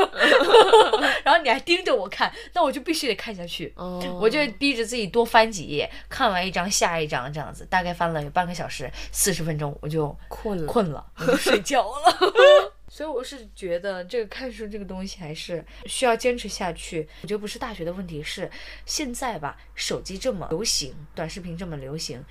[1.26, 3.74] 然后你还盯着我看，那我就必须得看下去。
[3.76, 10.68] 哦我就逼着自己多翻几页，看完一章下一章这样子，大概翻了有半个小时，四十分钟我就困了。
[10.68, 12.72] 困了，我就睡觉了。
[12.88, 17.06] 所以我是觉得这个看书这个东西还是需要坚持下去。
[17.24, 18.50] 我觉得不是大学的问题，是
[18.86, 22.24] 现在吧，手机这么流行，短视频这么流行，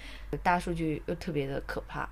[0.42, 2.08] 大数据又特别的可怕，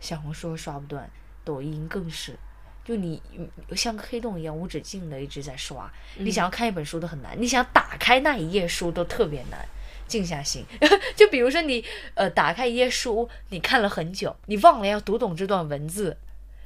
[0.00, 1.08] 小红书刷不断，
[1.44, 2.36] 抖音更是。
[2.84, 9.66] 就你嗯像个黑洞一样无止境的一直在刷，你想要看一本书都很难，你想打开那一页书都特别难。
[10.08, 10.64] 静下心，
[11.16, 16.16] 就比如说你呃打开一页书，你看了很久，你忘了要读懂这段文字，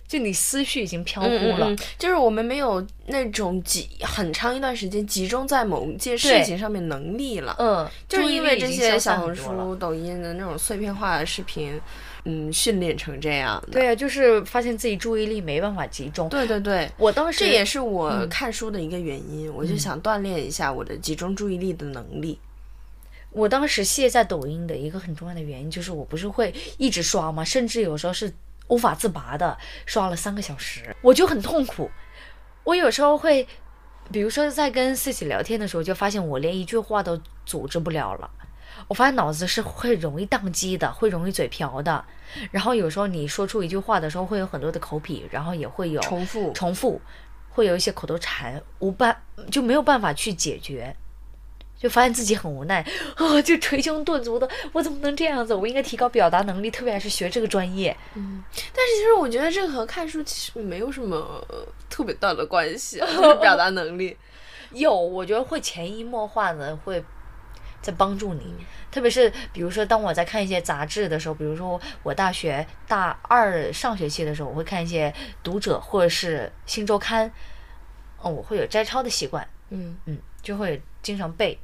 [0.07, 1.71] 就你思绪已经飘忽了。
[1.71, 7.57] 嗯嗯嗯就是我们没有那种集很长一段时间集中在某一件事情上面能力了。
[7.59, 9.35] 嗯，就是因为这些小红。
[9.35, 11.81] 书、抖音的那种碎片化的视频，
[12.25, 13.73] 嗯，训练成这样的。
[13.73, 16.29] 对啊，就是发现自己注意力没办法集中。
[16.29, 22.39] 对对对，我当时这也是我看书的一个原因，我就想锻炼一下我的集中注意力的能力。
[23.33, 27.45] 我当时卸载抖音的一个很重要的原因，就是我不是会一直刷吗？
[27.45, 28.33] 甚至有时候是
[28.67, 29.57] 无法自拔的，
[29.87, 31.91] 刷了三个小时，我就很痛苦。
[32.65, 33.47] 我有时候会，
[34.13, 38.29] 比如说在跟四喜聊天的时候，就发现我连一句话都组织不了了。
[38.91, 42.05] 我发现脑子是会容易宕机的，会容易嘴瓢的。
[42.51, 47.01] 然后有时候你说出一句话的时候，会有很多的口癖，然后也会有重复重复，
[47.51, 50.97] 会有一些口头禅，无办就没有办法去解决。
[51.79, 55.55] 就发现自己很无奈啊、就捶胸顿足的，我怎么能这样子？
[55.55, 57.97] 我应该提高表达能力，特别还是学这个专业。
[58.13, 61.17] 但是其实我觉得这个和看书其实没有什么
[61.49, 64.17] 呃特别大的关系，啊 就是表达能力。
[64.73, 67.03] 有，我觉得会潜移默化的会
[67.83, 68.55] 在帮助你，
[68.91, 75.13] 特别是比如说当我在看一些杂志的时候，比如说我大学大二上学期的时候，我会看一些
[75.43, 77.31] 读者或者是新周刊，
[78.19, 81.59] 哦，我会有摘抄的习惯，嗯，嗯，就会经常背。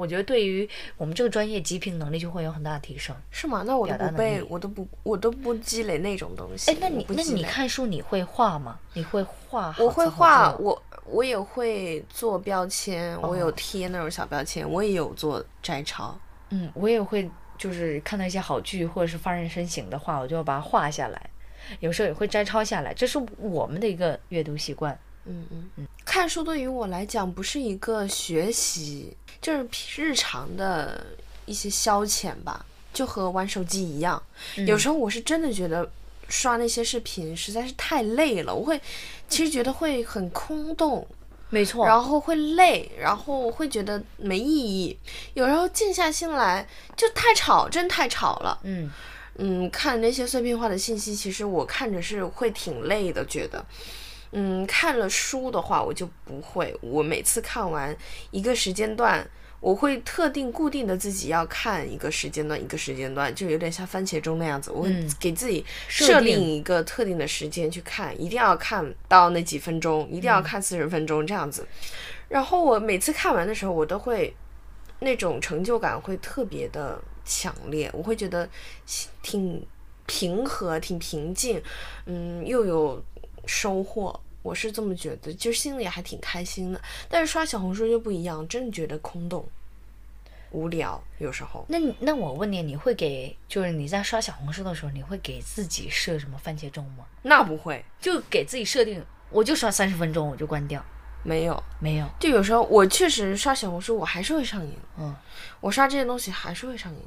[0.00, 3.14] 我觉得对于我们这个专业集评能力就会有很大的提升。
[3.30, 3.62] 是吗？
[3.66, 6.70] 那我都不背，我都不，我都不积累那种东西。
[6.70, 8.78] 哎，那你那你看书你会画吗？
[8.94, 16.18] 你会画我会画，我我也会做标签，我有哦贴那种小标签，我也有做摘抄。
[16.48, 21.30] 嗯，我也会，就是看到一些好句或者是发人深省的话，我就要把它画下来，
[21.78, 24.98] 有时候也会摘抄下来，这是我们的一个阅读习惯。
[25.26, 31.04] 嗯嗯嗯，看书对于我来讲不是一个学习，就是日常的
[31.46, 34.22] 一些消遣吧，就和玩手机一样。
[34.66, 35.90] 有时候我是真的觉得
[36.28, 38.80] 刷那些视频实在是太累了，我会
[39.28, 41.06] 其实觉得会很空洞，
[41.48, 44.96] 没错，然后会累，然后会觉得没意义。
[45.34, 48.60] 有时候静下心来就太吵，真太吵了。
[48.62, 48.90] 嗯，
[49.36, 53.64] 嗯，看那些碎片化的信息，其实我看着是会挺累的，觉得。
[54.32, 56.76] 嗯，看了书的话，我就不会。
[56.80, 57.96] 我每次看完
[58.30, 64.70] 一个时间段，我会特定固定的自己要看一个时间段，一个时间段，就有点像番茄钟那样子。
[64.70, 71.66] 我会嗯给自己设定一个特定的时间去看，一定要看到那几分钟，一定要看四十分钟这样子。
[72.28, 74.32] 然后我每次看完的时候，我都会
[75.00, 78.48] 那种成就感会特别的强烈，我会觉得
[79.22, 79.66] 挺
[80.06, 81.60] 平和、挺平静，
[82.06, 83.02] 嗯，又有
[83.50, 84.18] 收获。
[84.42, 86.80] 我是这么觉得，就心里还挺开心的。
[87.08, 89.44] 但是刷小红书就不一样，真的觉得空洞、
[90.52, 91.66] 无聊，有时候。
[91.68, 97.04] 那那我问你，你会给就是你在刷小红书的时候，你会给自己设什么番茄钟吗？
[97.22, 100.82] 那不会，就给自己设定，我就刷三十分钟，我就关掉。
[101.24, 101.62] 没有。
[101.80, 104.74] 没有，就有时候我确实刷小红书，我还是会上瘾。
[104.96, 105.14] 嗯，
[105.60, 107.02] 我刷这些东西还是会上瘾。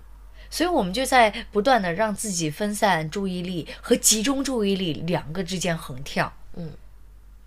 [0.54, 6.32] 所以我们就在不断的让自己分散注意力和集中注意力两个之间横跳。
[6.54, 6.72] 嗯，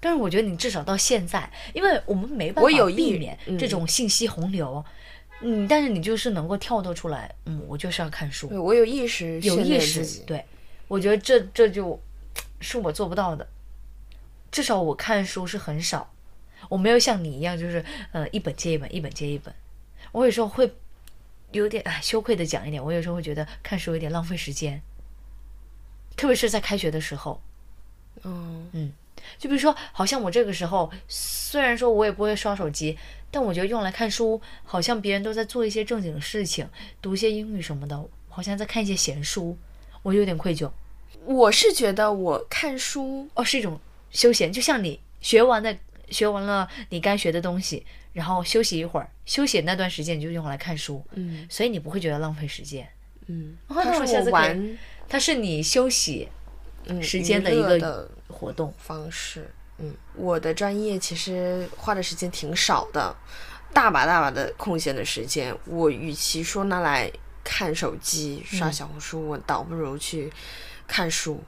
[0.00, 3.56] 但是我觉得你至少到现在，因为我们没办法避免嗯。
[3.56, 4.84] 这种信息洪流，
[5.40, 10.44] 嗯，但是你就是能够跳脱出来，嗯，我就是要看书对，我有意识有意识对，
[10.88, 12.00] 我觉得这这就
[12.60, 13.46] 是我做不到的，
[14.50, 16.12] 至少我看书是很少，
[16.68, 19.54] 我没有像你一样，就是呃一本接一本，一本接一本，
[20.10, 20.74] 我有时候会
[21.58, 24.80] 有点哎羞愧的讲一点，我有时候会觉得看书有点浪费时间，
[26.16, 27.40] 特别是在开学的时候，
[28.22, 28.92] 嗯嗯，
[29.38, 32.98] 就比如说，好像我这个时候虽然说我也不会刷手机，
[33.30, 36.68] 但我觉得用来看书，好像别人都在做一些正经的事情，
[37.00, 39.56] 读一些英语什么的，好像在看一些闲书，
[40.02, 40.70] 我有点愧疚。
[41.24, 45.76] 我是觉得我看书，哦，是一种休闲，就像你学完的
[46.10, 47.84] 学完了你该学的东西，
[48.16, 52.88] 然后休息一会儿，休息那段时间你就用来看书，嗯所以你不会觉得浪费时间。
[53.26, 56.26] 嗯，哦那它是我我下次玩它是你休息
[56.86, 58.72] 嗯时间的一个的活动。
[58.78, 59.50] 方式。
[59.76, 63.14] 嗯，我的专业其实花的时间挺少的，
[63.74, 67.12] 大把大把的空闲的时间，我与其说拿来
[67.44, 70.32] 看手机、刷小红书，我倒不如去
[70.86, 71.44] 看书。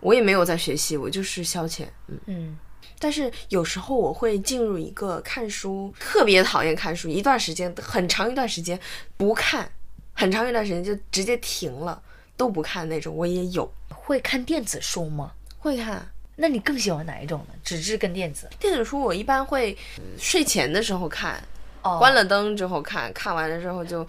[0.00, 1.84] 我也没有在学习，我就是消遣。
[2.08, 2.58] 嗯，嗯，
[2.98, 8.78] 但是有时候我会进入一个看书特别讨厌看书，一段时间很长一段时间
[9.16, 9.70] 不看，
[10.12, 12.02] 很长一段时间就直接停了，
[12.36, 15.32] 都不看那种，我也有会看电子书吗？
[15.58, 16.10] 会看。
[16.36, 17.54] 那你更喜欢哪一种呢？
[17.62, 18.48] 纸质跟电子？
[18.58, 21.42] 电子书我一般会嗯睡前的时候看，
[21.82, 24.02] 哦关了灯之后看，看完了之后就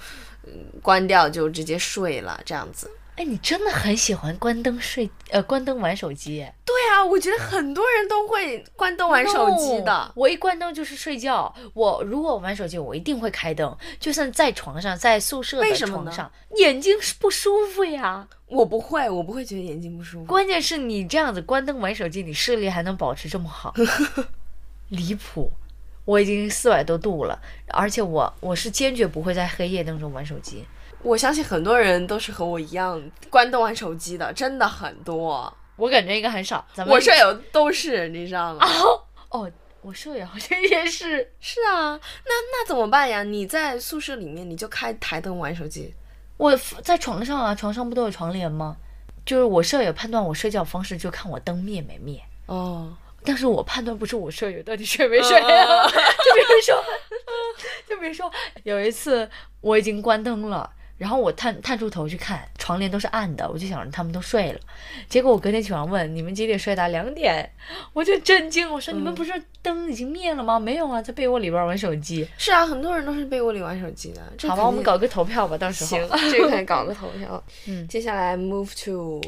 [0.45, 2.89] 嗯关掉，就直接睡了，这样子。
[3.17, 6.45] 哎，你真的很喜欢关灯睡，呃，关灯玩手机。
[6.65, 9.91] 对啊，我觉得很多人都会关灯玩手机的。
[9.91, 11.53] No，我一关灯就是睡觉。
[11.73, 18.27] 我如果玩手机，我一定会开灯，就算在床上，在宿舍的床上，眼睛是不舒服呀。
[18.47, 20.25] 我不会，我不会觉得眼睛不舒服。
[20.25, 23.73] 关键是你这样子关灯玩手机，你视力还能保持这么好，
[24.89, 25.51] 离谱！
[26.05, 30.65] 我已经四百多度了，而且我我是坚决不会在黑夜当中玩手机。
[31.03, 35.51] 我相信很多人都是和我一样关灯玩手机的，真的很多。
[35.75, 36.65] 我感觉应该很少。
[36.73, 38.65] 咱们我舍友都是，你知道吗？
[39.29, 41.31] 哦，我舍友好像也是。
[41.39, 43.23] 是啊，那那怎么办呀？
[43.23, 45.93] 你在宿舍里面，你就开台灯玩手机。
[46.37, 48.77] 我在床上啊，床上不都有床帘吗？
[49.25, 52.21] 就是我舍友判断我睡觉方式，就看我灯灭没灭。
[52.45, 55.85] 哦，但是我判断不出我舍友到底睡没睡啊。
[55.89, 56.83] 就比如说，
[57.87, 58.31] 就比如说
[58.63, 59.27] 有一次
[59.61, 60.69] 我已经关灯了，
[61.01, 64.59] 然后我探探出头去看，床帘都是暗的，我就想着他们都睡了。
[65.09, 66.87] 结果我隔天起床问你们几点睡的？
[66.89, 67.51] 两点，
[67.91, 69.33] 我就震惊，我说你们不是
[69.63, 70.59] 灯已经灭了吗？
[70.59, 72.27] 没有啊，在被窝里边玩手机。
[72.37, 74.21] 是啊，很多人都是被窝里玩手机的。
[74.47, 77.43] 好吧，我们搞个投票吧，到时候行，这个搞个投票。
[77.65, 79.19] 嗯接下来 move to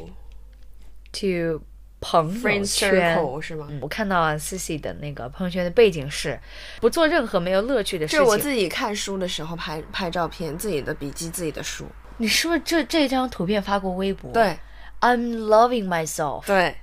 [1.12, 1.60] to
[2.04, 3.18] 朋友圈。
[3.42, 3.68] 是吗？
[3.70, 6.40] 嗯我看到啊，Cici 的那个朋友圈的背景是
[6.80, 8.20] 不做任何没有乐趣的事情。
[8.20, 11.86] 就是我自己看书的时候拍拍照片，自己的笔记，自己的书。
[12.18, 14.32] 你是不是这这张图片发过微博？
[14.32, 14.56] 对
[15.02, 16.46] ，I'm loving myself。
[16.46, 16.76] 对，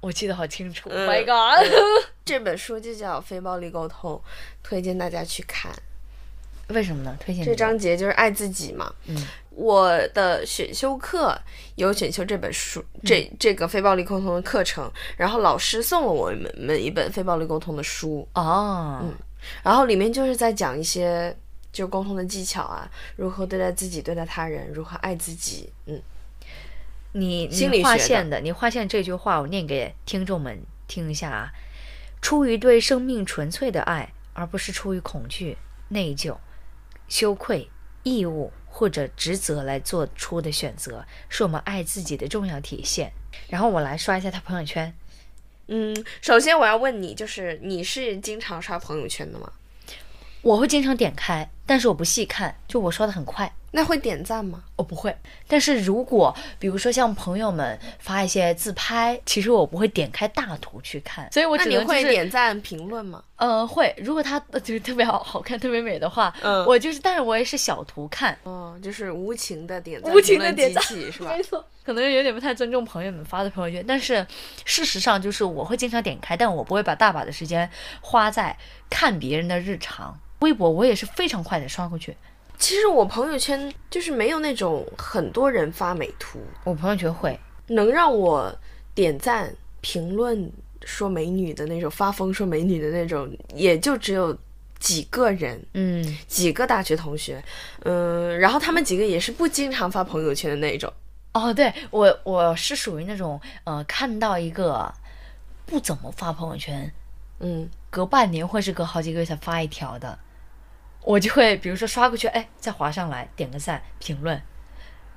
[0.00, 0.88] 我记得好清楚。
[0.90, 1.70] 嗯 Oh my god！
[2.24, 4.14] 这本书就叫《非暴力沟通》，
[4.62, 5.70] 推荐大家去看。
[6.68, 7.16] 为什么呢？
[7.18, 8.92] 推荐这章节就是爱自己嘛。
[9.06, 9.16] 嗯，
[9.60, 11.38] 我的选修课
[11.74, 19.04] 有选修这本书，这这个非暴力沟通的课程，然后老师送了我们们一本非暴力沟通的书，哦，
[19.62, 21.36] 然后里面就是在讲一些
[21.70, 25.70] 就沟通的技巧啊，如何对待自己，对待他人，如何爱自己。
[25.84, 26.00] 嗯，
[27.12, 31.52] 你心理划线的，你划线这句话，我念给听众们听一下啊。
[32.22, 36.34] 出于对生命纯粹的爱，而不是出于恐惧、内疚、
[37.08, 37.68] 羞愧、
[38.04, 43.12] 义务或者职责来做出的选择，是我们爱自己的重要体现。
[43.48, 44.94] 然后我来刷一下他朋友圈，
[45.66, 49.52] 嗯，首先我要问你，就是你是经常刷朋友圈的吗？
[50.42, 53.52] 我会经常点开，但是我不细看，就我刷的很快。
[53.72, 54.64] 那会点赞吗？
[54.76, 55.14] 我不会。
[55.46, 63.22] 但是如果比如说像朋友们发一些自拍，其实我不会点开大图去看，所以我只能就是点赞评论吗？
[63.36, 71.42] 呃会，如果它 呃就是特别好好看、特别美的话，嗯我就是，但是我也是小图看，嗯，就是无情的点赞，无情的点赞是吧 没？
[71.42, 74.26] 错，可能有点不太尊重朋友们发的朋友圈，但是
[74.64, 78.56] 事实上就是我会经常点开，但我不会把大把的时间花在
[78.90, 80.18] 看别人的日常。
[80.40, 82.16] 微博我也是非常快的刷过去，
[82.60, 87.36] 其实我朋友圈就是没有那种很多人发美图，我朋友圈会，
[87.66, 88.54] 能让我
[88.94, 90.52] 点赞、评论
[90.84, 94.36] 说美女的那种，发疯说美女的那种，也就只有
[94.78, 97.42] 几个人，嗯，几个大学同学，
[97.84, 100.92] 嗯，然后他们几个也是不经常发朋友圈的那种。
[101.32, 104.92] 哦，对我我是属于那种呃，看到一个
[105.64, 106.92] 不怎么发朋友圈，
[107.38, 110.18] 嗯，隔半年或是隔好几个月才发一条的，
[111.02, 114.40] 我就会比如说刷过去，哎，再划上来点个赞评论，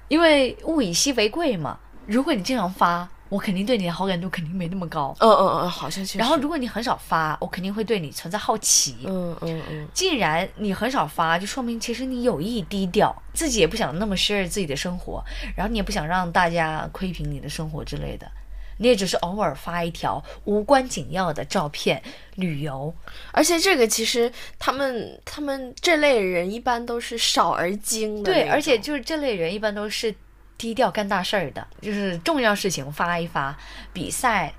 [0.08, 1.78] 因为物以稀为贵嘛。
[2.06, 5.16] 如果你经常发，我肯定对你的好感度肯定没那么高。
[5.20, 6.20] 嗯嗯嗯，好像确实。
[6.20, 8.98] 然后如果你很少发，我肯定会对你存在好奇。
[9.06, 15.24] 嗯嗯嗯，既然你很少发，就说明其实你有意低调，自己也不想那么 share 自己的生活，
[15.56, 18.30] 然后你也不想让大家窥屏你的生活之类的，
[18.78, 22.02] 你也只是偶尔发一条无关紧要的照片，
[22.36, 22.94] 旅游。
[23.32, 30.14] 而且这个其实他们他们这类人一般都是少而精的对，而且就是这类人一般都是
[30.58, 33.58] 低调干大事儿的，就是重要事情发一发，
[33.92, 34.54] 比赛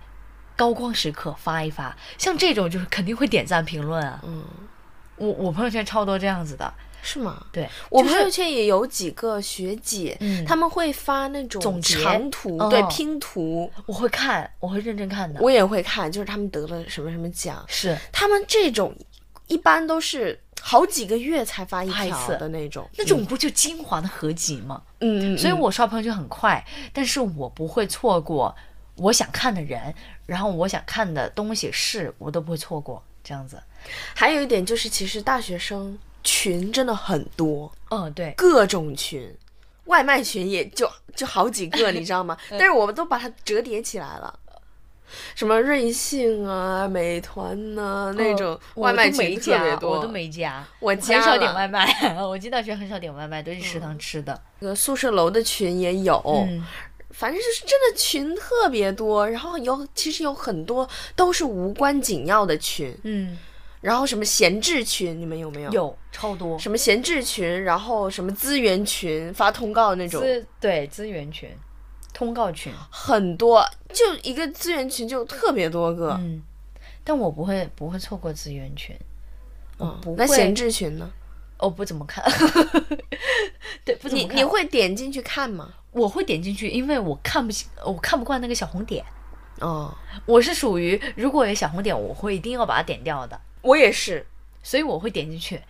[0.57, 4.21] 高光时刻发一发，像这种就是肯定会点赞评论啊。
[4.25, 4.45] 嗯，
[5.17, 6.73] 我我朋友圈超多这样子的，
[7.05, 7.47] 是吗？
[7.53, 15.39] 对就是我朋友圈也有几个学姐，嗯他们会发那种总长图，哦对拼图，我会看，我会认真看的。
[15.43, 18.97] 我也会看，就是他们得了什么什么奖，是他们这种
[19.49, 24.83] 一般都是好几个月才发一条的那种，那种不就精华的合集吗？
[25.01, 28.57] 嗯，所以我刷朋友圈很快，但是我不会错过
[28.97, 29.95] 我想看的人，
[30.25, 33.03] 然后我想看的东西是，我都不会错过。
[33.27, 33.59] 这样子，
[34.15, 39.33] 还有一点就是，其实大学生群真的很多，嗯，对，各种群，
[39.85, 42.37] 外卖群也就就好几个，你知道吗？
[42.51, 44.41] 但是我们都把它折叠起来了。
[45.37, 51.87] 什么瑞幸啊、美团呐、那种外卖群特别加，多，我都没加，我加很少点外卖。
[52.27, 54.43] 我进大学很少点外卖，都是食堂吃的。
[54.59, 56.65] 那个宿舍楼的群也有，嗯，
[57.11, 63.39] 反正就是真的群特别多，然后有其实有很多都是无关紧要的群，嗯，
[63.85, 65.71] 然后什么闲置群，你们有没有？
[65.71, 71.51] 有超多什么闲置群，然后什么资源群发通告那种，资对资源群、
[72.15, 73.63] 通告群，很多，
[73.93, 76.17] 就一个资源群就特别多个。
[76.19, 76.43] 嗯，
[77.05, 78.97] 但我不会不会错过资源群，
[79.77, 81.11] 我嗯不会那闲置群呢？
[81.59, 82.25] 我不怎么看，
[83.85, 84.37] 对，不怎么看。
[84.37, 85.75] 你你会点进去看吗？
[85.93, 89.05] 我会点进去，因为我看不起，我看不惯那个小红点。
[89.61, 89.95] 哦，
[90.27, 94.25] 我是属于如果有小红点，我会一定要把它点掉的，我也是。
[94.63, 95.61] 所以我会点进去，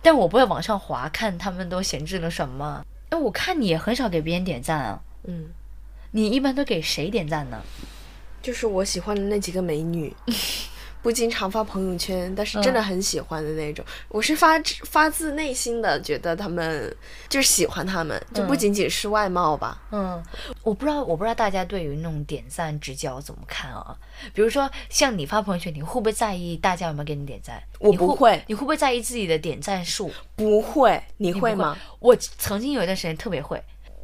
[0.00, 2.86] 但我不会往上滑看他们都闲置了什么。
[3.08, 5.48] 哎，我看你也很少给别人点赞啊，嗯，
[6.12, 7.60] 你一般都给谁点赞呢？
[8.40, 10.14] 就是我喜欢的那几个美女，
[11.06, 13.84] 不经常发朋友圈，但是真的很喜欢的那种。
[14.08, 16.92] 我是发自发自内心的觉得他们
[17.28, 19.80] 就是喜欢他们，就不嗯仅仅是外貌吧。
[19.92, 20.20] 嗯，
[20.64, 23.96] 我不知道，我不知道大家对于那种点赞直角怎么看啊？
[24.34, 27.62] 比如说，像你发朋友圈，你会不会在意大家有没有给你点赞？
[27.78, 30.10] 我不会你会不会在意自己的点赞数？
[30.34, 31.78] 不会，你会吗？？
[32.00, 33.62] 我曾经有一段时间特别会，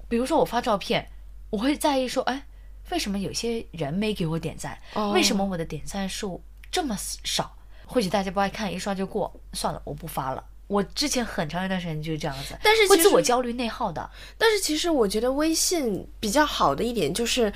[0.08, 1.04] 比如说我发照片，
[1.50, 2.46] 我会在意说，哎，
[2.90, 4.78] 为什么有些人没给我点赞？
[4.94, 6.40] 哦为什么我的点赞数
[6.72, 7.54] 这么少？
[7.86, 10.42] 或许大家不爱看，一刷就过，算了，我不发了。
[10.66, 14.10] 我之前很长一段时间就是这样子，但是其实自我焦虑、内耗的。
[14.38, 17.52] 但是其实我觉得微信比较好的一点就是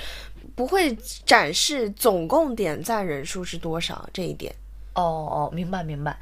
[0.55, 0.95] 不会
[1.25, 4.55] 展示总共点赞人数是多少这一点。
[4.93, 6.19] 哦哦，明白明白。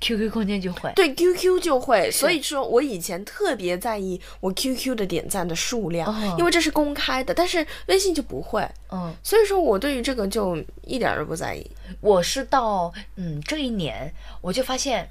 [0.00, 6.36] QQ 空间就会，对 QQ 就会，所以说我以前特别在意我 QQ 的点赞的数量，哦。
[6.38, 11.68] 因为这是公开的，但是微信就不会，嗯，所以说我对于这个就一点儿都不在意。
[12.00, 15.10] 我是到嗯这一年，我就发现，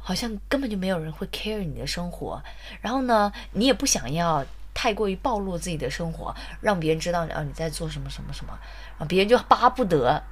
[0.00, 2.40] 好像根本就没有人会 care 你的生活，
[2.80, 8.56] 然后呢，你也不想要太过于暴露自己的生活，让别人知道啊你在做什么什么什么，
[8.98, 10.22] 啊别人就巴不得，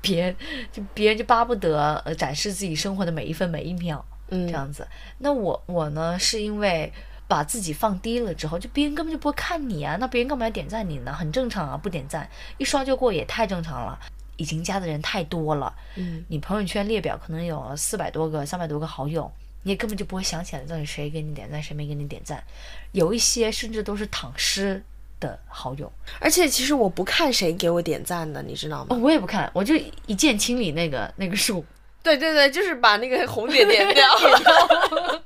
[0.02, 0.36] 别人
[0.72, 4.86] 就别人就巴不得呃展示自己生活的每一分每一秒，嗯这样子。
[5.18, 6.92] 那我我呢是因为。
[7.30, 11.12] 把自己放低了之后，就别人根本就不会看你啊，那别人干嘛要点赞你呢？
[11.12, 12.28] 很正常啊，不点赞
[12.58, 13.96] 一刷就过也太正常了。
[14.36, 19.30] 已经加的人太多了，嗯，你朋友圈列表可能有四百多个、三百多个好友，
[19.62, 22.42] 你也根本就不会想起来到底谁给你点赞，谁没给你点赞。
[22.90, 24.82] 有一些甚至都是躺尸
[25.20, 29.00] 的好友，而且其实我不看谁给我点赞的，你知道哦，吗？
[29.02, 29.74] 我也不看，我就
[30.06, 31.64] 一键清理那个那个数。
[32.02, 34.08] 对对对，就是把那个红点点掉。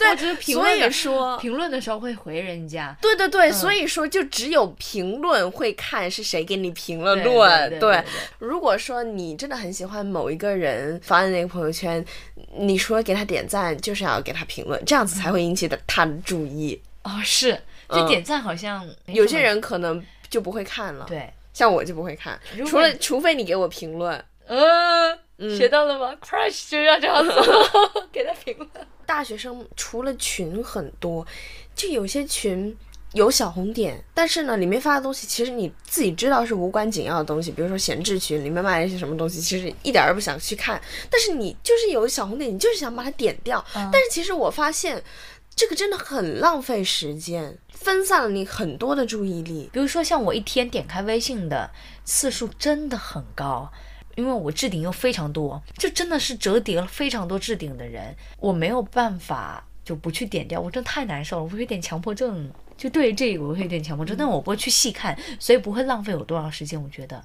[0.00, 2.96] 我只是评所以论的说，评论的时候会回人家。
[3.02, 7.70] 对对对，所以说就只有评论会看是谁给你评了对论。
[7.70, 8.04] 对对对
[8.38, 12.02] 如果说你真的很喜欢某一个人发的那个朋友圈，
[12.56, 16.80] 你说给他点赞，就是要给他评论，这样子才会引起的他的注意。
[17.02, 24.22] 哦，是，就嗯点赞好像没有些人可能就不会看了，对，像我就不会看，除了除非你给我评论。
[24.46, 27.32] 呃，嗯学到了吗？Crush 就要这样子，
[28.10, 28.68] 给他评论。
[29.04, 31.26] 大学生除了群很多，
[31.74, 32.74] 就有些群
[33.12, 40.80] 有小红点，但是呢，里面发的东西其实你自己知道是无关紧要的东西，比如说闲置群里面卖了一些什么东西，其实一点儿也不想去看，
[41.10, 43.62] 但是你就是有小红点，你就是想把它点掉。
[43.74, 45.02] 但是其实我发现，
[45.58, 49.68] 这个真的很浪费时间，分散了你很多的注意力。
[49.72, 51.68] 比如说像我一天点开微信的
[52.04, 53.68] 次数真的很高，
[54.14, 62.48] 因为我置顶又非常多，这真的是折叠了非常多置顶的人，我没有办法就不去点掉，我真的太难受了，我有点强迫症。
[62.76, 66.80] 就对于这个我会有点强迫症，但我不会去细看，所以不会浪费我多少时间。
[66.80, 67.20] 我觉得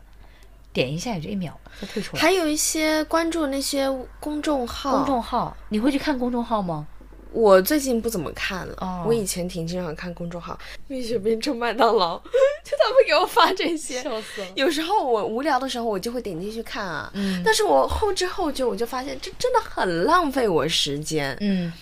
[0.73, 2.21] 点一下也就一秒就退出来。
[2.23, 3.87] 还有一些关注那些
[4.19, 6.87] 公众号，公众号，你会去看公众号吗？
[7.33, 10.57] 我最近不怎么看了，哦我以前挺经常看公众号，
[10.87, 12.17] 蜜雪冰城、麦当劳，
[12.63, 14.01] 就他们给我发这些。
[14.03, 14.47] 笑死了！
[14.55, 17.11] 有时候我无聊的时候，我就会点进去看啊。
[17.15, 21.35] 嗯但是我后知后觉，我就发现这真的很浪费我时间。
[21.41, 21.73] 嗯，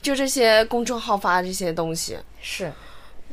[0.00, 2.72] 就这些公众号发的这些东西，是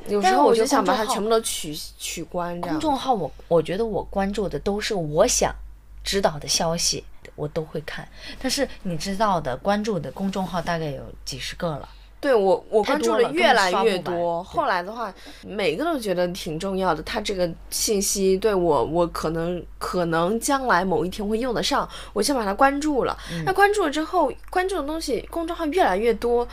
[0.08, 2.60] 有时候我就想把它全部都取取关。
[2.60, 5.54] 公众号我，我觉得我关注的都是我想
[6.04, 7.04] 知道的消息，
[7.36, 8.08] 我都会看。
[8.42, 11.88] 但是你知道的，关注的公众号大概有几十个了。
[12.20, 14.14] 对我，我关注的越来越多。
[14.14, 15.12] 对后来的话，
[15.44, 17.02] 每个都觉得挺重要的。
[17.02, 23.18] 他这个信息对我，我可能可能将来某一天会用得上，我先把它关注了。
[23.32, 26.48] 嗯那关注了之后，关注的东西公众号越来越多，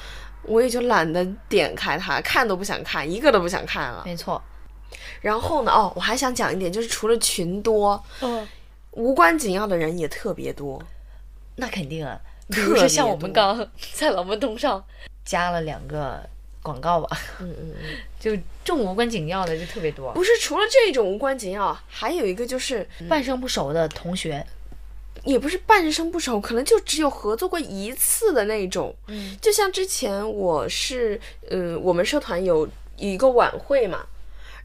[0.45, 4.03] 我也就懒得点开它，看都不想看，一个都不想看了。
[4.07, 4.41] 没错，
[5.21, 8.49] 然后呢，哦，我还想讲一点，就是除了群多，嗯，
[8.93, 10.83] 无关紧要的人也特别多。
[11.57, 12.21] 那肯定啊。
[12.49, 14.83] 比特别如说像我们刚在老门东上
[15.23, 16.19] 加了两个
[16.63, 17.97] 广告吧，嗯嗯嗯。
[18.19, 18.35] 就
[18.65, 20.13] 这种无关紧要的就特别多。
[20.15, 24.45] 不是，除了这种无关紧要，还有一个就是半生不熟的同学，
[25.25, 28.95] 也不是半生不熟，可能就只有合作过一次的那种。
[29.09, 31.21] 嗯，就像之前我是，
[31.51, 32.67] 嗯，我们社团有
[32.97, 34.07] 一个晚会嘛，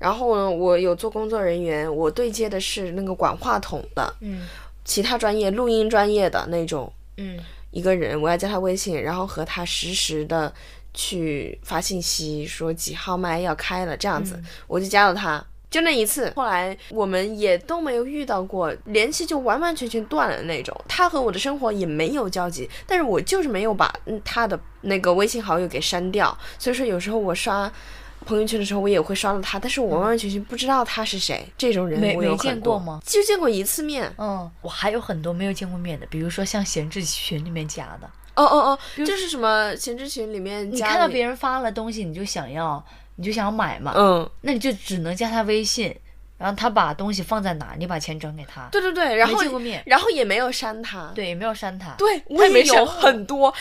[0.03, 4.45] 然后呢，我有做工作人员，我对接的是那个管话筒的，嗯
[4.83, 7.39] 其他专业录音专业的那种嗯
[7.71, 10.53] 一个人，我要加他微信，然后和他实时的
[10.93, 14.37] 去发信息，说几号麦要开了，这样子，
[14.67, 15.41] 我就加了他。
[15.71, 20.75] 就那一次，后来我们也都没有遇到过，联系就完完全全断了那种。
[20.87, 26.37] 他和我的生活也没有交集，但是我就是没有把嗯他的那个微信好友给删掉。
[26.59, 27.71] 所以说有时候我刷
[28.23, 31.45] 朋友圈的时候，我也会刷到他，但是我完完全全不知道他是谁。
[31.57, 32.99] 这种人没没见过吗？
[33.05, 34.11] 就见过一次面。
[34.17, 42.83] 嗯，我还有很多没有见过面的，比如说像闲置群里面加的，哦哦哦，就是什么闲置群里面加你你看到别人发了东西，你就想要，
[43.17, 44.29] 你就想要买嘛，嗯。
[44.41, 45.95] 那你就只能加他微信，
[46.37, 48.67] 然后他把东西放在哪，你把钱转给他。
[48.71, 51.11] 对对对，然后没见过面然后也没有删他。
[51.15, 51.93] 对，也没有删他。
[51.97, 53.53] 对，我也没有很多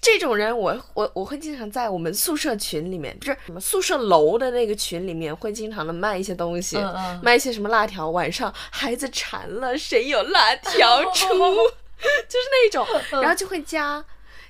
[0.00, 11.26] 这种人我，我我会经常在我们宿舍群里面，不是什么宿舍楼的那个群里面，会经常的卖一些东西，嗯嗯卖一些什么辣条，晚上孩子馋了，谁有辣条出，
[11.98, 14.02] 就是那种，嗯然后就会加，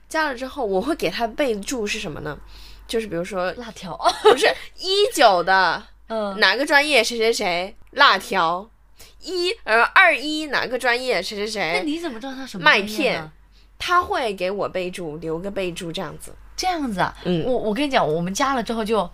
[0.09, 2.39] 加了之后我会给他备注是什么呢？
[2.87, 3.97] 就是比如说辣条。
[4.22, 4.47] 不是
[4.78, 8.69] 一九的嗯，哪个专业谁谁谁辣条。
[9.23, 13.31] 一呃二一哪个专业谁谁谁，那你怎么知道他什么麦片？
[13.79, 16.35] 他会给我备注，留个备注这样子。
[16.57, 17.17] 这样子啊？
[17.25, 19.09] 嗯我我跟你讲，我们加了之后就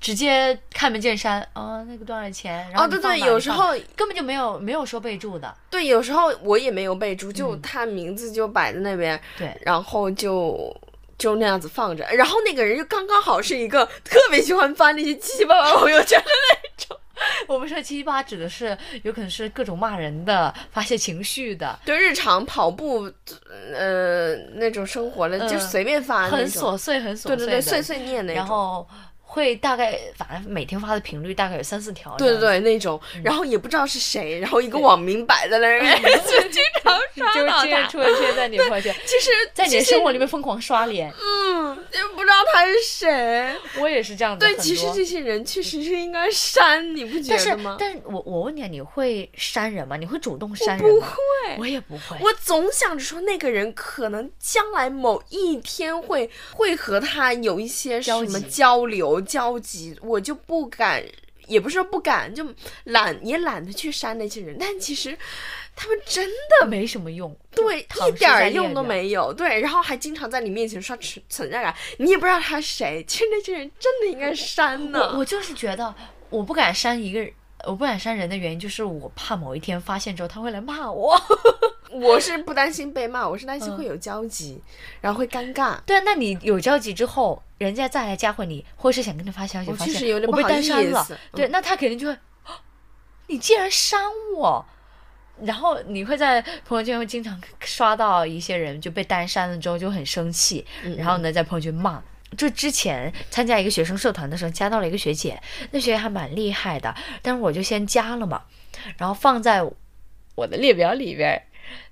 [0.00, 2.68] 直接开门见山啊，那个多少钱？
[2.70, 5.54] 然后哦，对对，有时候根本就没有没有说备注的。
[5.70, 10.74] 对，有时候我也没有备注，就嗯他名字就摆在那边，对，然后就
[11.20, 16.98] 就那样子放着，然后那个人就刚刚好是一个特别喜欢发那些七七八八朋友圈的那种，
[17.46, 23.12] 我们说七七八指的是有可能是各种骂人的、发泄情绪的，对日常跑步，
[23.72, 28.36] 呃，那种生活的，就嗯随便发那很，琐碎、很琐碎，对对对，碎碎念那种。
[28.36, 28.88] 然后
[29.32, 32.16] 会大概反正每天发的频率大概有三四条。
[32.16, 35.80] 对对，对，那种，嗯然后也不知道是谁，然后一个网名摆在那儿，
[36.26, 37.86] 就经常刷就到他。
[37.86, 41.12] 出现在你朋友圈，其实在你的生活里面疯狂刷脸。
[41.12, 43.54] 嗯，就不知道他是谁。
[43.78, 44.44] 我也是这样子。
[44.44, 47.76] 对，其实这些人确实是应该删，你不觉得吗？
[47.78, 49.96] 但是我我问你啊，你会删人吗？
[49.96, 50.90] 你会主动删人吗？
[50.90, 51.16] 不会
[51.58, 52.16] 我也不会。
[52.20, 61.04] 我总想着说，那个人可能将来某一天会会和他有一些什么交流交集，我就不敢，
[61.46, 62.46] 也不是说不敢，就
[62.84, 64.56] 懒也懒得去删那些人。
[64.58, 65.16] 但其实
[65.76, 66.28] 他们真
[66.60, 67.36] 的没什么用。
[67.50, 73.04] 对一点用都没有，对，然后还经常在你面前刷存存在感，你也不知道他是谁。
[73.06, 75.12] 其实那些人真的应该删呢。
[75.12, 75.94] 我我就是觉得
[76.28, 77.32] 我不敢删一个人，
[77.66, 81.20] 我不敢删人的原因就是我怕某一天发现之后他会来骂我。
[81.92, 84.62] 我是不担心被骂，我是担心嗯会有交集，
[85.00, 85.76] 然后会尴尬。
[85.84, 92.12] 对啊，那你有交集之后，人家再来加回你，或是想跟你发消息，我发现我被单删了对，那他肯定就会，
[92.44, 92.62] 啊
[93.26, 94.00] 你竟然删
[94.36, 94.64] 我。
[95.42, 102.00] 然后你会在朋友圈会经常刷到一些人就被单删了之后就很生气，嗯然后呢在朋友圈骂。
[102.36, 108.42] 就之前参加一个学生社团的时候，加到了一个学姐，那学姐还蛮厉害的，但是我就先加了嘛，
[108.96, 109.62] 然后放在
[110.34, 111.42] 我的列表里边。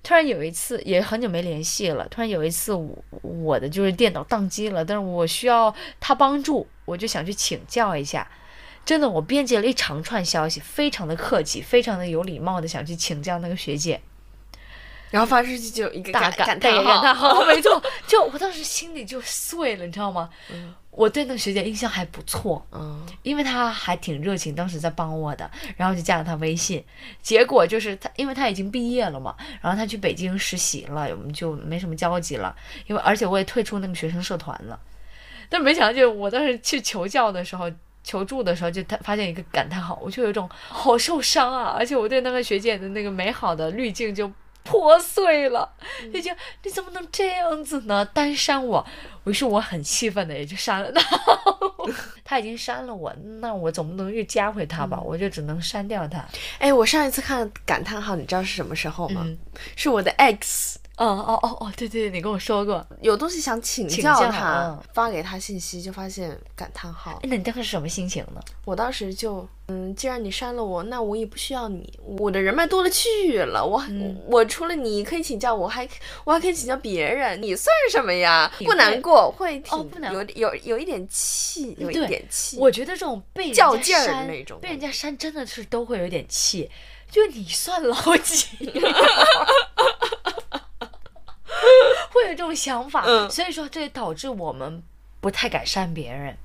[0.02, 2.08] 突然有一次，也很久没联系了。
[2.08, 8.28] 突然有一次我，我的就是电脑宕机了，但是我需要她帮助，我就想去请教一下。
[8.84, 14.00] 真的，我编辑了一长串消息，非常的客气，非常的有礼貌的想去请教那个学姐。
[15.10, 20.28] 然后发出去就有一个大感感叹号，号，没错，就我当时心里就碎了，你知道吗？
[20.52, 26.84] 嗯我对那个学姐印象还不错，嗯，因为她还挺热情，当时在帮我的，然后就加了她微信。
[27.22, 32.52] 结果就是她，因为她已经毕业了嘛，然后她去北京实习了，我们就没什么交集了。
[32.88, 34.80] 因为而且我也退出那个学生社团了。
[35.48, 37.70] 但没想到，就我当时去求教的时候。
[38.04, 41.74] 求助的时候，就他发现一个感叹号，我就有一种好受伤啊！
[41.76, 44.30] 而且我对那个学姐的那个美好的滤镜就
[44.64, 45.68] 破碎了，
[46.12, 48.04] 就觉得你怎么能这样子呢？
[48.06, 48.84] 单删我，
[49.24, 51.02] 于是我很气愤的也就删了他。
[52.22, 55.00] 他已经删了我，那我总不能又加回他吧？
[55.00, 56.22] 我就只能删掉他。
[56.58, 59.22] 哎，我上一次看感叹号，你知道是什么时候吗？
[59.24, 59.38] 嗯
[59.74, 62.84] 是我的 X 哦哦哦哦，对对对，你跟我说过。
[63.00, 67.28] 有东西想请请教教他，嗯发给他信息就发现感叹号哎，。
[67.28, 68.40] 那你当时什么心情呢？
[68.64, 71.88] 我当时就，嗯，既然你删了我，那我也不需要你，
[72.18, 73.64] 我的人脉多了去了。
[73.64, 75.88] 我、嗯我除了你可以请教我，还
[76.24, 78.50] 我还可以请教别人，你算什么呀？
[78.64, 82.58] 不难过，会挺、哦不难有有有一点气，有一点气。
[82.58, 86.68] 我觉得这种被较劲儿的删那种被人家删真的是都会有点气。
[87.10, 88.46] 就你算老几？
[92.18, 94.82] 会有这种想法，嗯所以说这也导致我们
[95.20, 96.36] 不太敢删别人。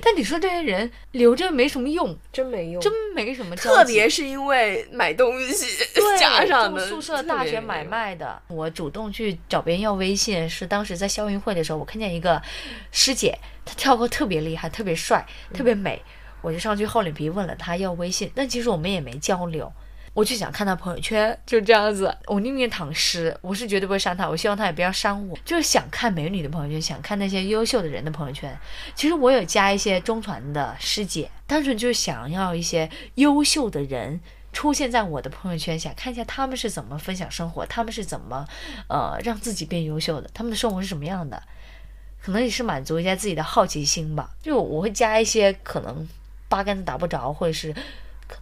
[0.00, 3.56] 但你说这些人留着没什么用，真没用，真没什么。
[3.56, 12.40] 特别是因为买东西对 加上的住宿舍、大学买卖的，我主动去找别人要微信，是当时在校运会的时候，我看见一个
[12.92, 16.00] 师姐，她跳高特别厉害，特别帅，特别美，
[16.42, 19.72] 我就上去厚脸皮问了她要微信，但其实我们也没交流。
[20.14, 22.14] 我就想看他朋友圈，就这样子。
[22.26, 24.28] 我宁愿躺尸，我是绝对不会删他。
[24.28, 28.54] 我希望他也不要删我，就是想看美女的朋友圈，想看那些优秀的人的朋友圈。
[28.94, 34.20] 其实我有加一些中传的师姐，单纯就是想要一些优秀的人
[34.52, 38.46] 出现在我的朋友圈，想看一下他们是怎么分享生活，他们是怎么
[38.88, 41.42] 呃让自己变优秀的，他们的生活是什么样的，
[42.20, 44.30] 可能也是满足一下自己的好奇心吧。
[44.42, 46.06] 就我会加一些可能
[46.50, 47.74] 八竿子打不着，或者是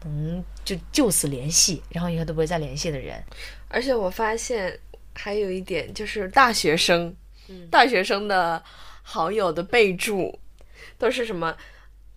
[0.00, 3.22] 可能就就此联系，然后以后都不会再联系的人。
[3.68, 4.78] 而且我发现
[5.14, 7.14] 还有一点就是大学生，
[7.70, 8.62] 大学生的
[9.02, 10.38] 好友的备注
[10.96, 11.56] 都是什么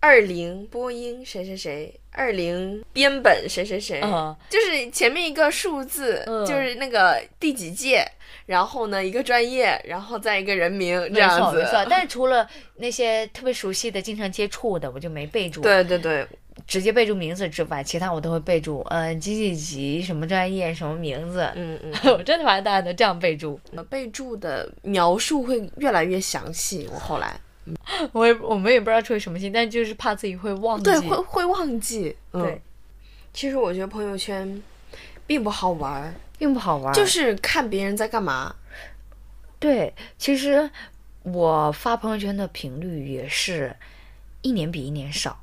[0.00, 4.36] 二零播音谁谁谁，二零编本谁谁谁，嗯。
[4.48, 6.46] 就是前面一个数字，嗯。
[6.46, 8.06] 就是那个第几届，
[8.46, 11.66] 然后呢一个专业，然后再一个人名这样子。
[11.88, 15.60] 但是除了那些特别熟悉的、经常接触的，我就没备注。
[15.62, 16.26] 对对对，
[16.66, 21.50] 直接备注名字之外，其他我都会备注，呃，几几级，什么专业，什么名字。
[21.54, 26.88] 嗯 嗯，我真的发现大家都这样备注，备注的描述会越来越详细。
[26.92, 27.38] 我后来
[28.12, 30.84] 我也我们也不知道出于什么心，但就是怕自己会忘记。
[30.84, 32.16] 对会会忘记。
[32.32, 32.62] 嗯对，
[33.32, 34.62] 其实我觉得朋友圈
[35.26, 36.94] 并不好玩儿，并不好玩。
[36.94, 38.54] 就是看别人在干嘛。
[39.58, 40.70] 对，其实
[41.22, 43.74] 我发朋友圈的频率也是
[44.42, 45.40] 一年比一年少，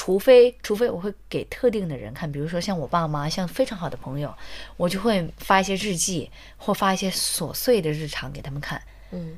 [0.00, 4.34] 除非除非我会给特定的人看，比如说像我爸妈，像非常好的朋友，
[4.78, 8.80] 我就会发一些日记或发一些琐碎的日常给他们看。
[9.10, 9.36] 嗯。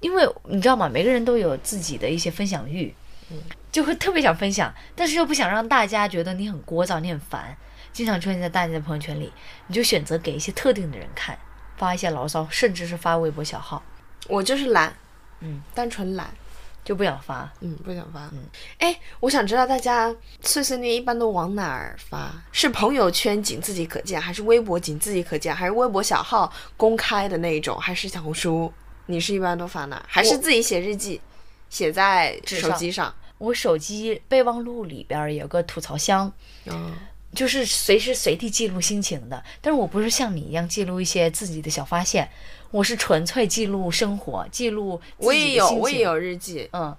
[0.00, 0.86] 因为你知道吗？
[0.86, 2.94] 每个人都有自己的一些分享欲，
[3.30, 3.38] 嗯。
[3.70, 7.56] 就会特别想分享，但是又不想让大家觉得你很聒噪，你很烦，
[7.90, 9.32] 经常出现在大家的朋友圈里，
[9.66, 11.38] 你就选择给一些特定的人看，
[11.78, 13.82] 发一些牢骚，甚至是发微博小号，
[14.28, 14.94] 我就是懒，
[15.40, 16.28] 嗯，单纯懒，
[16.84, 17.50] 就不想发。
[17.60, 18.28] 嗯，不想发。
[18.32, 18.44] 嗯，
[18.78, 22.32] 哎，我想知道大家碎碎念一般都往哪儿发？
[22.50, 28.72] 是朋友圈仅自己可见，还是微博仅自己可见，还是微博小号公开的那一种，还是小红书？
[29.06, 30.02] 你是一般都发哪儿？
[30.06, 31.20] 还是自己写日记，
[31.70, 33.14] 写在手机上？
[33.38, 36.32] 我手机备忘录里边儿有个吐槽箱，
[36.66, 36.94] 嗯，
[37.34, 39.42] 就是随时随地记录心情的。
[39.60, 42.28] 但是我不是像你一样记录一些自己的小发现，
[42.70, 46.96] 我是纯粹记录生活，记录我也有，我也，有日记，嗯，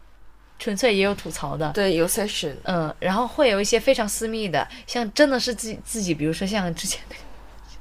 [0.60, 1.72] 纯粹也有吐槽的。
[1.72, 7.22] 对，有 session，嗯，然后会有一些非常私密的，像真的是自己自己，比如说像之前那个，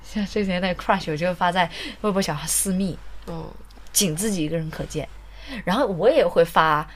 [0.03, 1.71] 像之前那个 crush，我就会发在
[2.03, 3.47] 微博小号私密，嗯，
[3.93, 5.09] 仅自己一个人可见。
[5.65, 6.89] 然后我也会发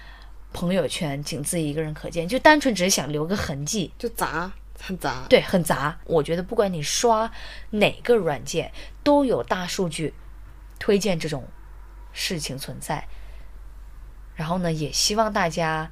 [0.53, 3.93] 朋友圈，仅自己一个人可见，就单纯只是想留个痕迹。
[3.99, 4.51] 就杂，
[4.81, 5.27] 很杂。
[5.29, 5.99] 对，很杂。
[6.05, 7.31] 我觉得不管你刷
[7.71, 8.73] 哪个软件，
[9.03, 10.15] 都有大数据
[10.79, 11.49] 推荐这种
[12.13, 13.07] 事情存在。
[14.35, 15.91] 然后呢，也希望大家，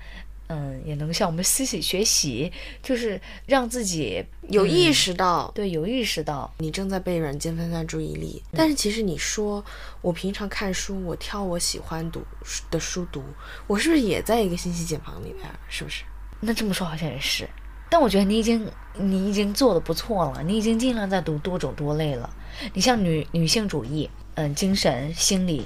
[0.49, 8.43] 嗯，也能向我们 C C 学习，就是让自己有意识到，对有意识到，你正在被软件分散注意力。
[8.53, 9.65] 但是其实你说，
[10.03, 12.23] 我平常看书，我挑我喜欢读
[12.71, 13.25] 的书读，
[13.67, 15.49] 我是不是也在一个信息茧房里面？
[15.71, 16.05] 是不是？
[16.41, 17.49] 那这么说好像也是。
[17.91, 22.29] 但我觉得你已经你已经做的不错了，你已经尽量在读多种多类了。
[22.73, 25.65] 你像女女性主义，嗯，精神心理，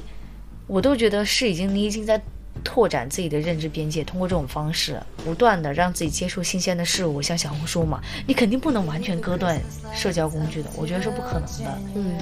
[0.67, 2.21] 我都觉得是已经你已经在
[2.65, 9.61] 拓展自己的认知边界，通过这种方式不断的让自己接触新鲜的事物，像小红书嘛，你肯定不能完全割断
[9.95, 11.79] 社交工具的，我觉得是不可能的。
[11.95, 12.17] 嗯，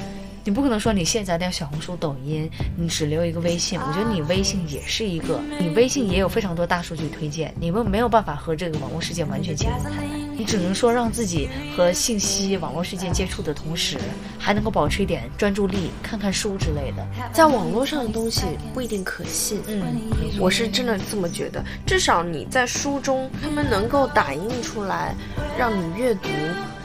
[0.47, 3.80] 你不可能说你现在的小红书、抖音，你只留一个微信。
[3.80, 10.11] 我觉得你微信也是一个，你微信也有非常多大数据推荐，你们没有办法和这个网络世界完全切割开来。
[10.36, 13.99] 你只能说让自己和信息、网络世界接触的同时，
[14.38, 17.05] 还能够保持一点专注力，看看书之类的。
[17.32, 18.42] 在网络上的东西
[18.72, 19.61] 不一定可信。
[19.66, 20.01] 嗯，
[20.38, 25.12] 我是真的这么觉得，至少你在书中，他们能够打印出来，
[25.59, 26.28] 让你阅读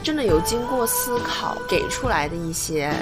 [0.02, 2.92] 真的有经过思考给出来的一些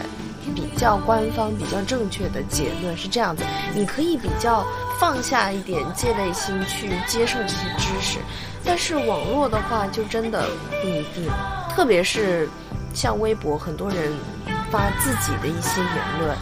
[0.55, 3.45] 比较官方、比较正确的结论是这样子。
[3.75, 4.65] 你可以比较
[4.99, 8.19] 放下一点戒备心去接受这些知识，
[8.65, 10.47] 但是网络的话就真的
[10.83, 11.31] 不一定，
[11.75, 12.49] 特别是
[12.93, 14.13] 像微博，很多人
[14.71, 16.37] 发自己的一些言论。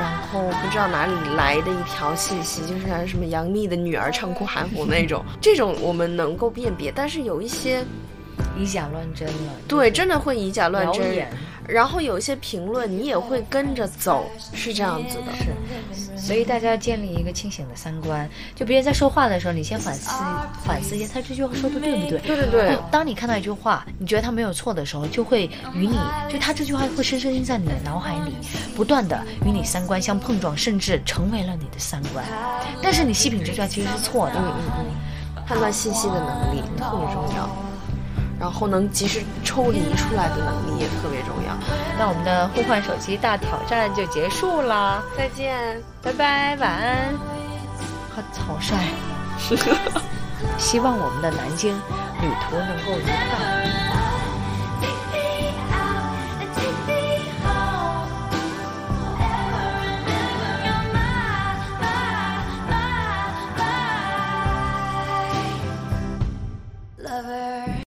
[0.00, 7.84] 然后不知道哪里来的一条信息，就是像什么杨幂的女儿唱哭韩红那种， 这种我们能够辨别，但是有一些
[8.56, 9.52] 以假乱真了。
[9.68, 11.28] 对真的会以假乱真，
[11.70, 15.32] 然后有一些评论你也会跟着走，是这样子的。
[15.94, 18.28] 是，所以大家要建立一个清醒的三观。
[18.54, 20.10] 就别人在说话的时候，你先反思
[20.64, 22.18] 反思一下，他这句话说的对不对？
[22.18, 25.96] 对对对当你看到一句话，你觉得他没有错的时候，就会与你，
[26.28, 28.34] 就他这句话会深深印在你的脑海里，
[28.74, 32.24] 不断的与你三观相碰撞，甚至成为了你的三观。
[32.82, 34.34] 但是你细品这句话其实是错的。
[34.36, 37.69] 嗯嗯嗯，判断信息的能力特别重要，
[38.40, 41.54] 然后能及时抽离出来的能力也特别重要。
[41.98, 45.80] 那我们的互换手机大挑战就结束啦，再见。
[46.02, 47.14] 拜拜，晚安。
[48.16, 48.74] 好草率。
[50.56, 51.76] 希望我们的南京
[52.22, 53.89] 旅途能够愉快。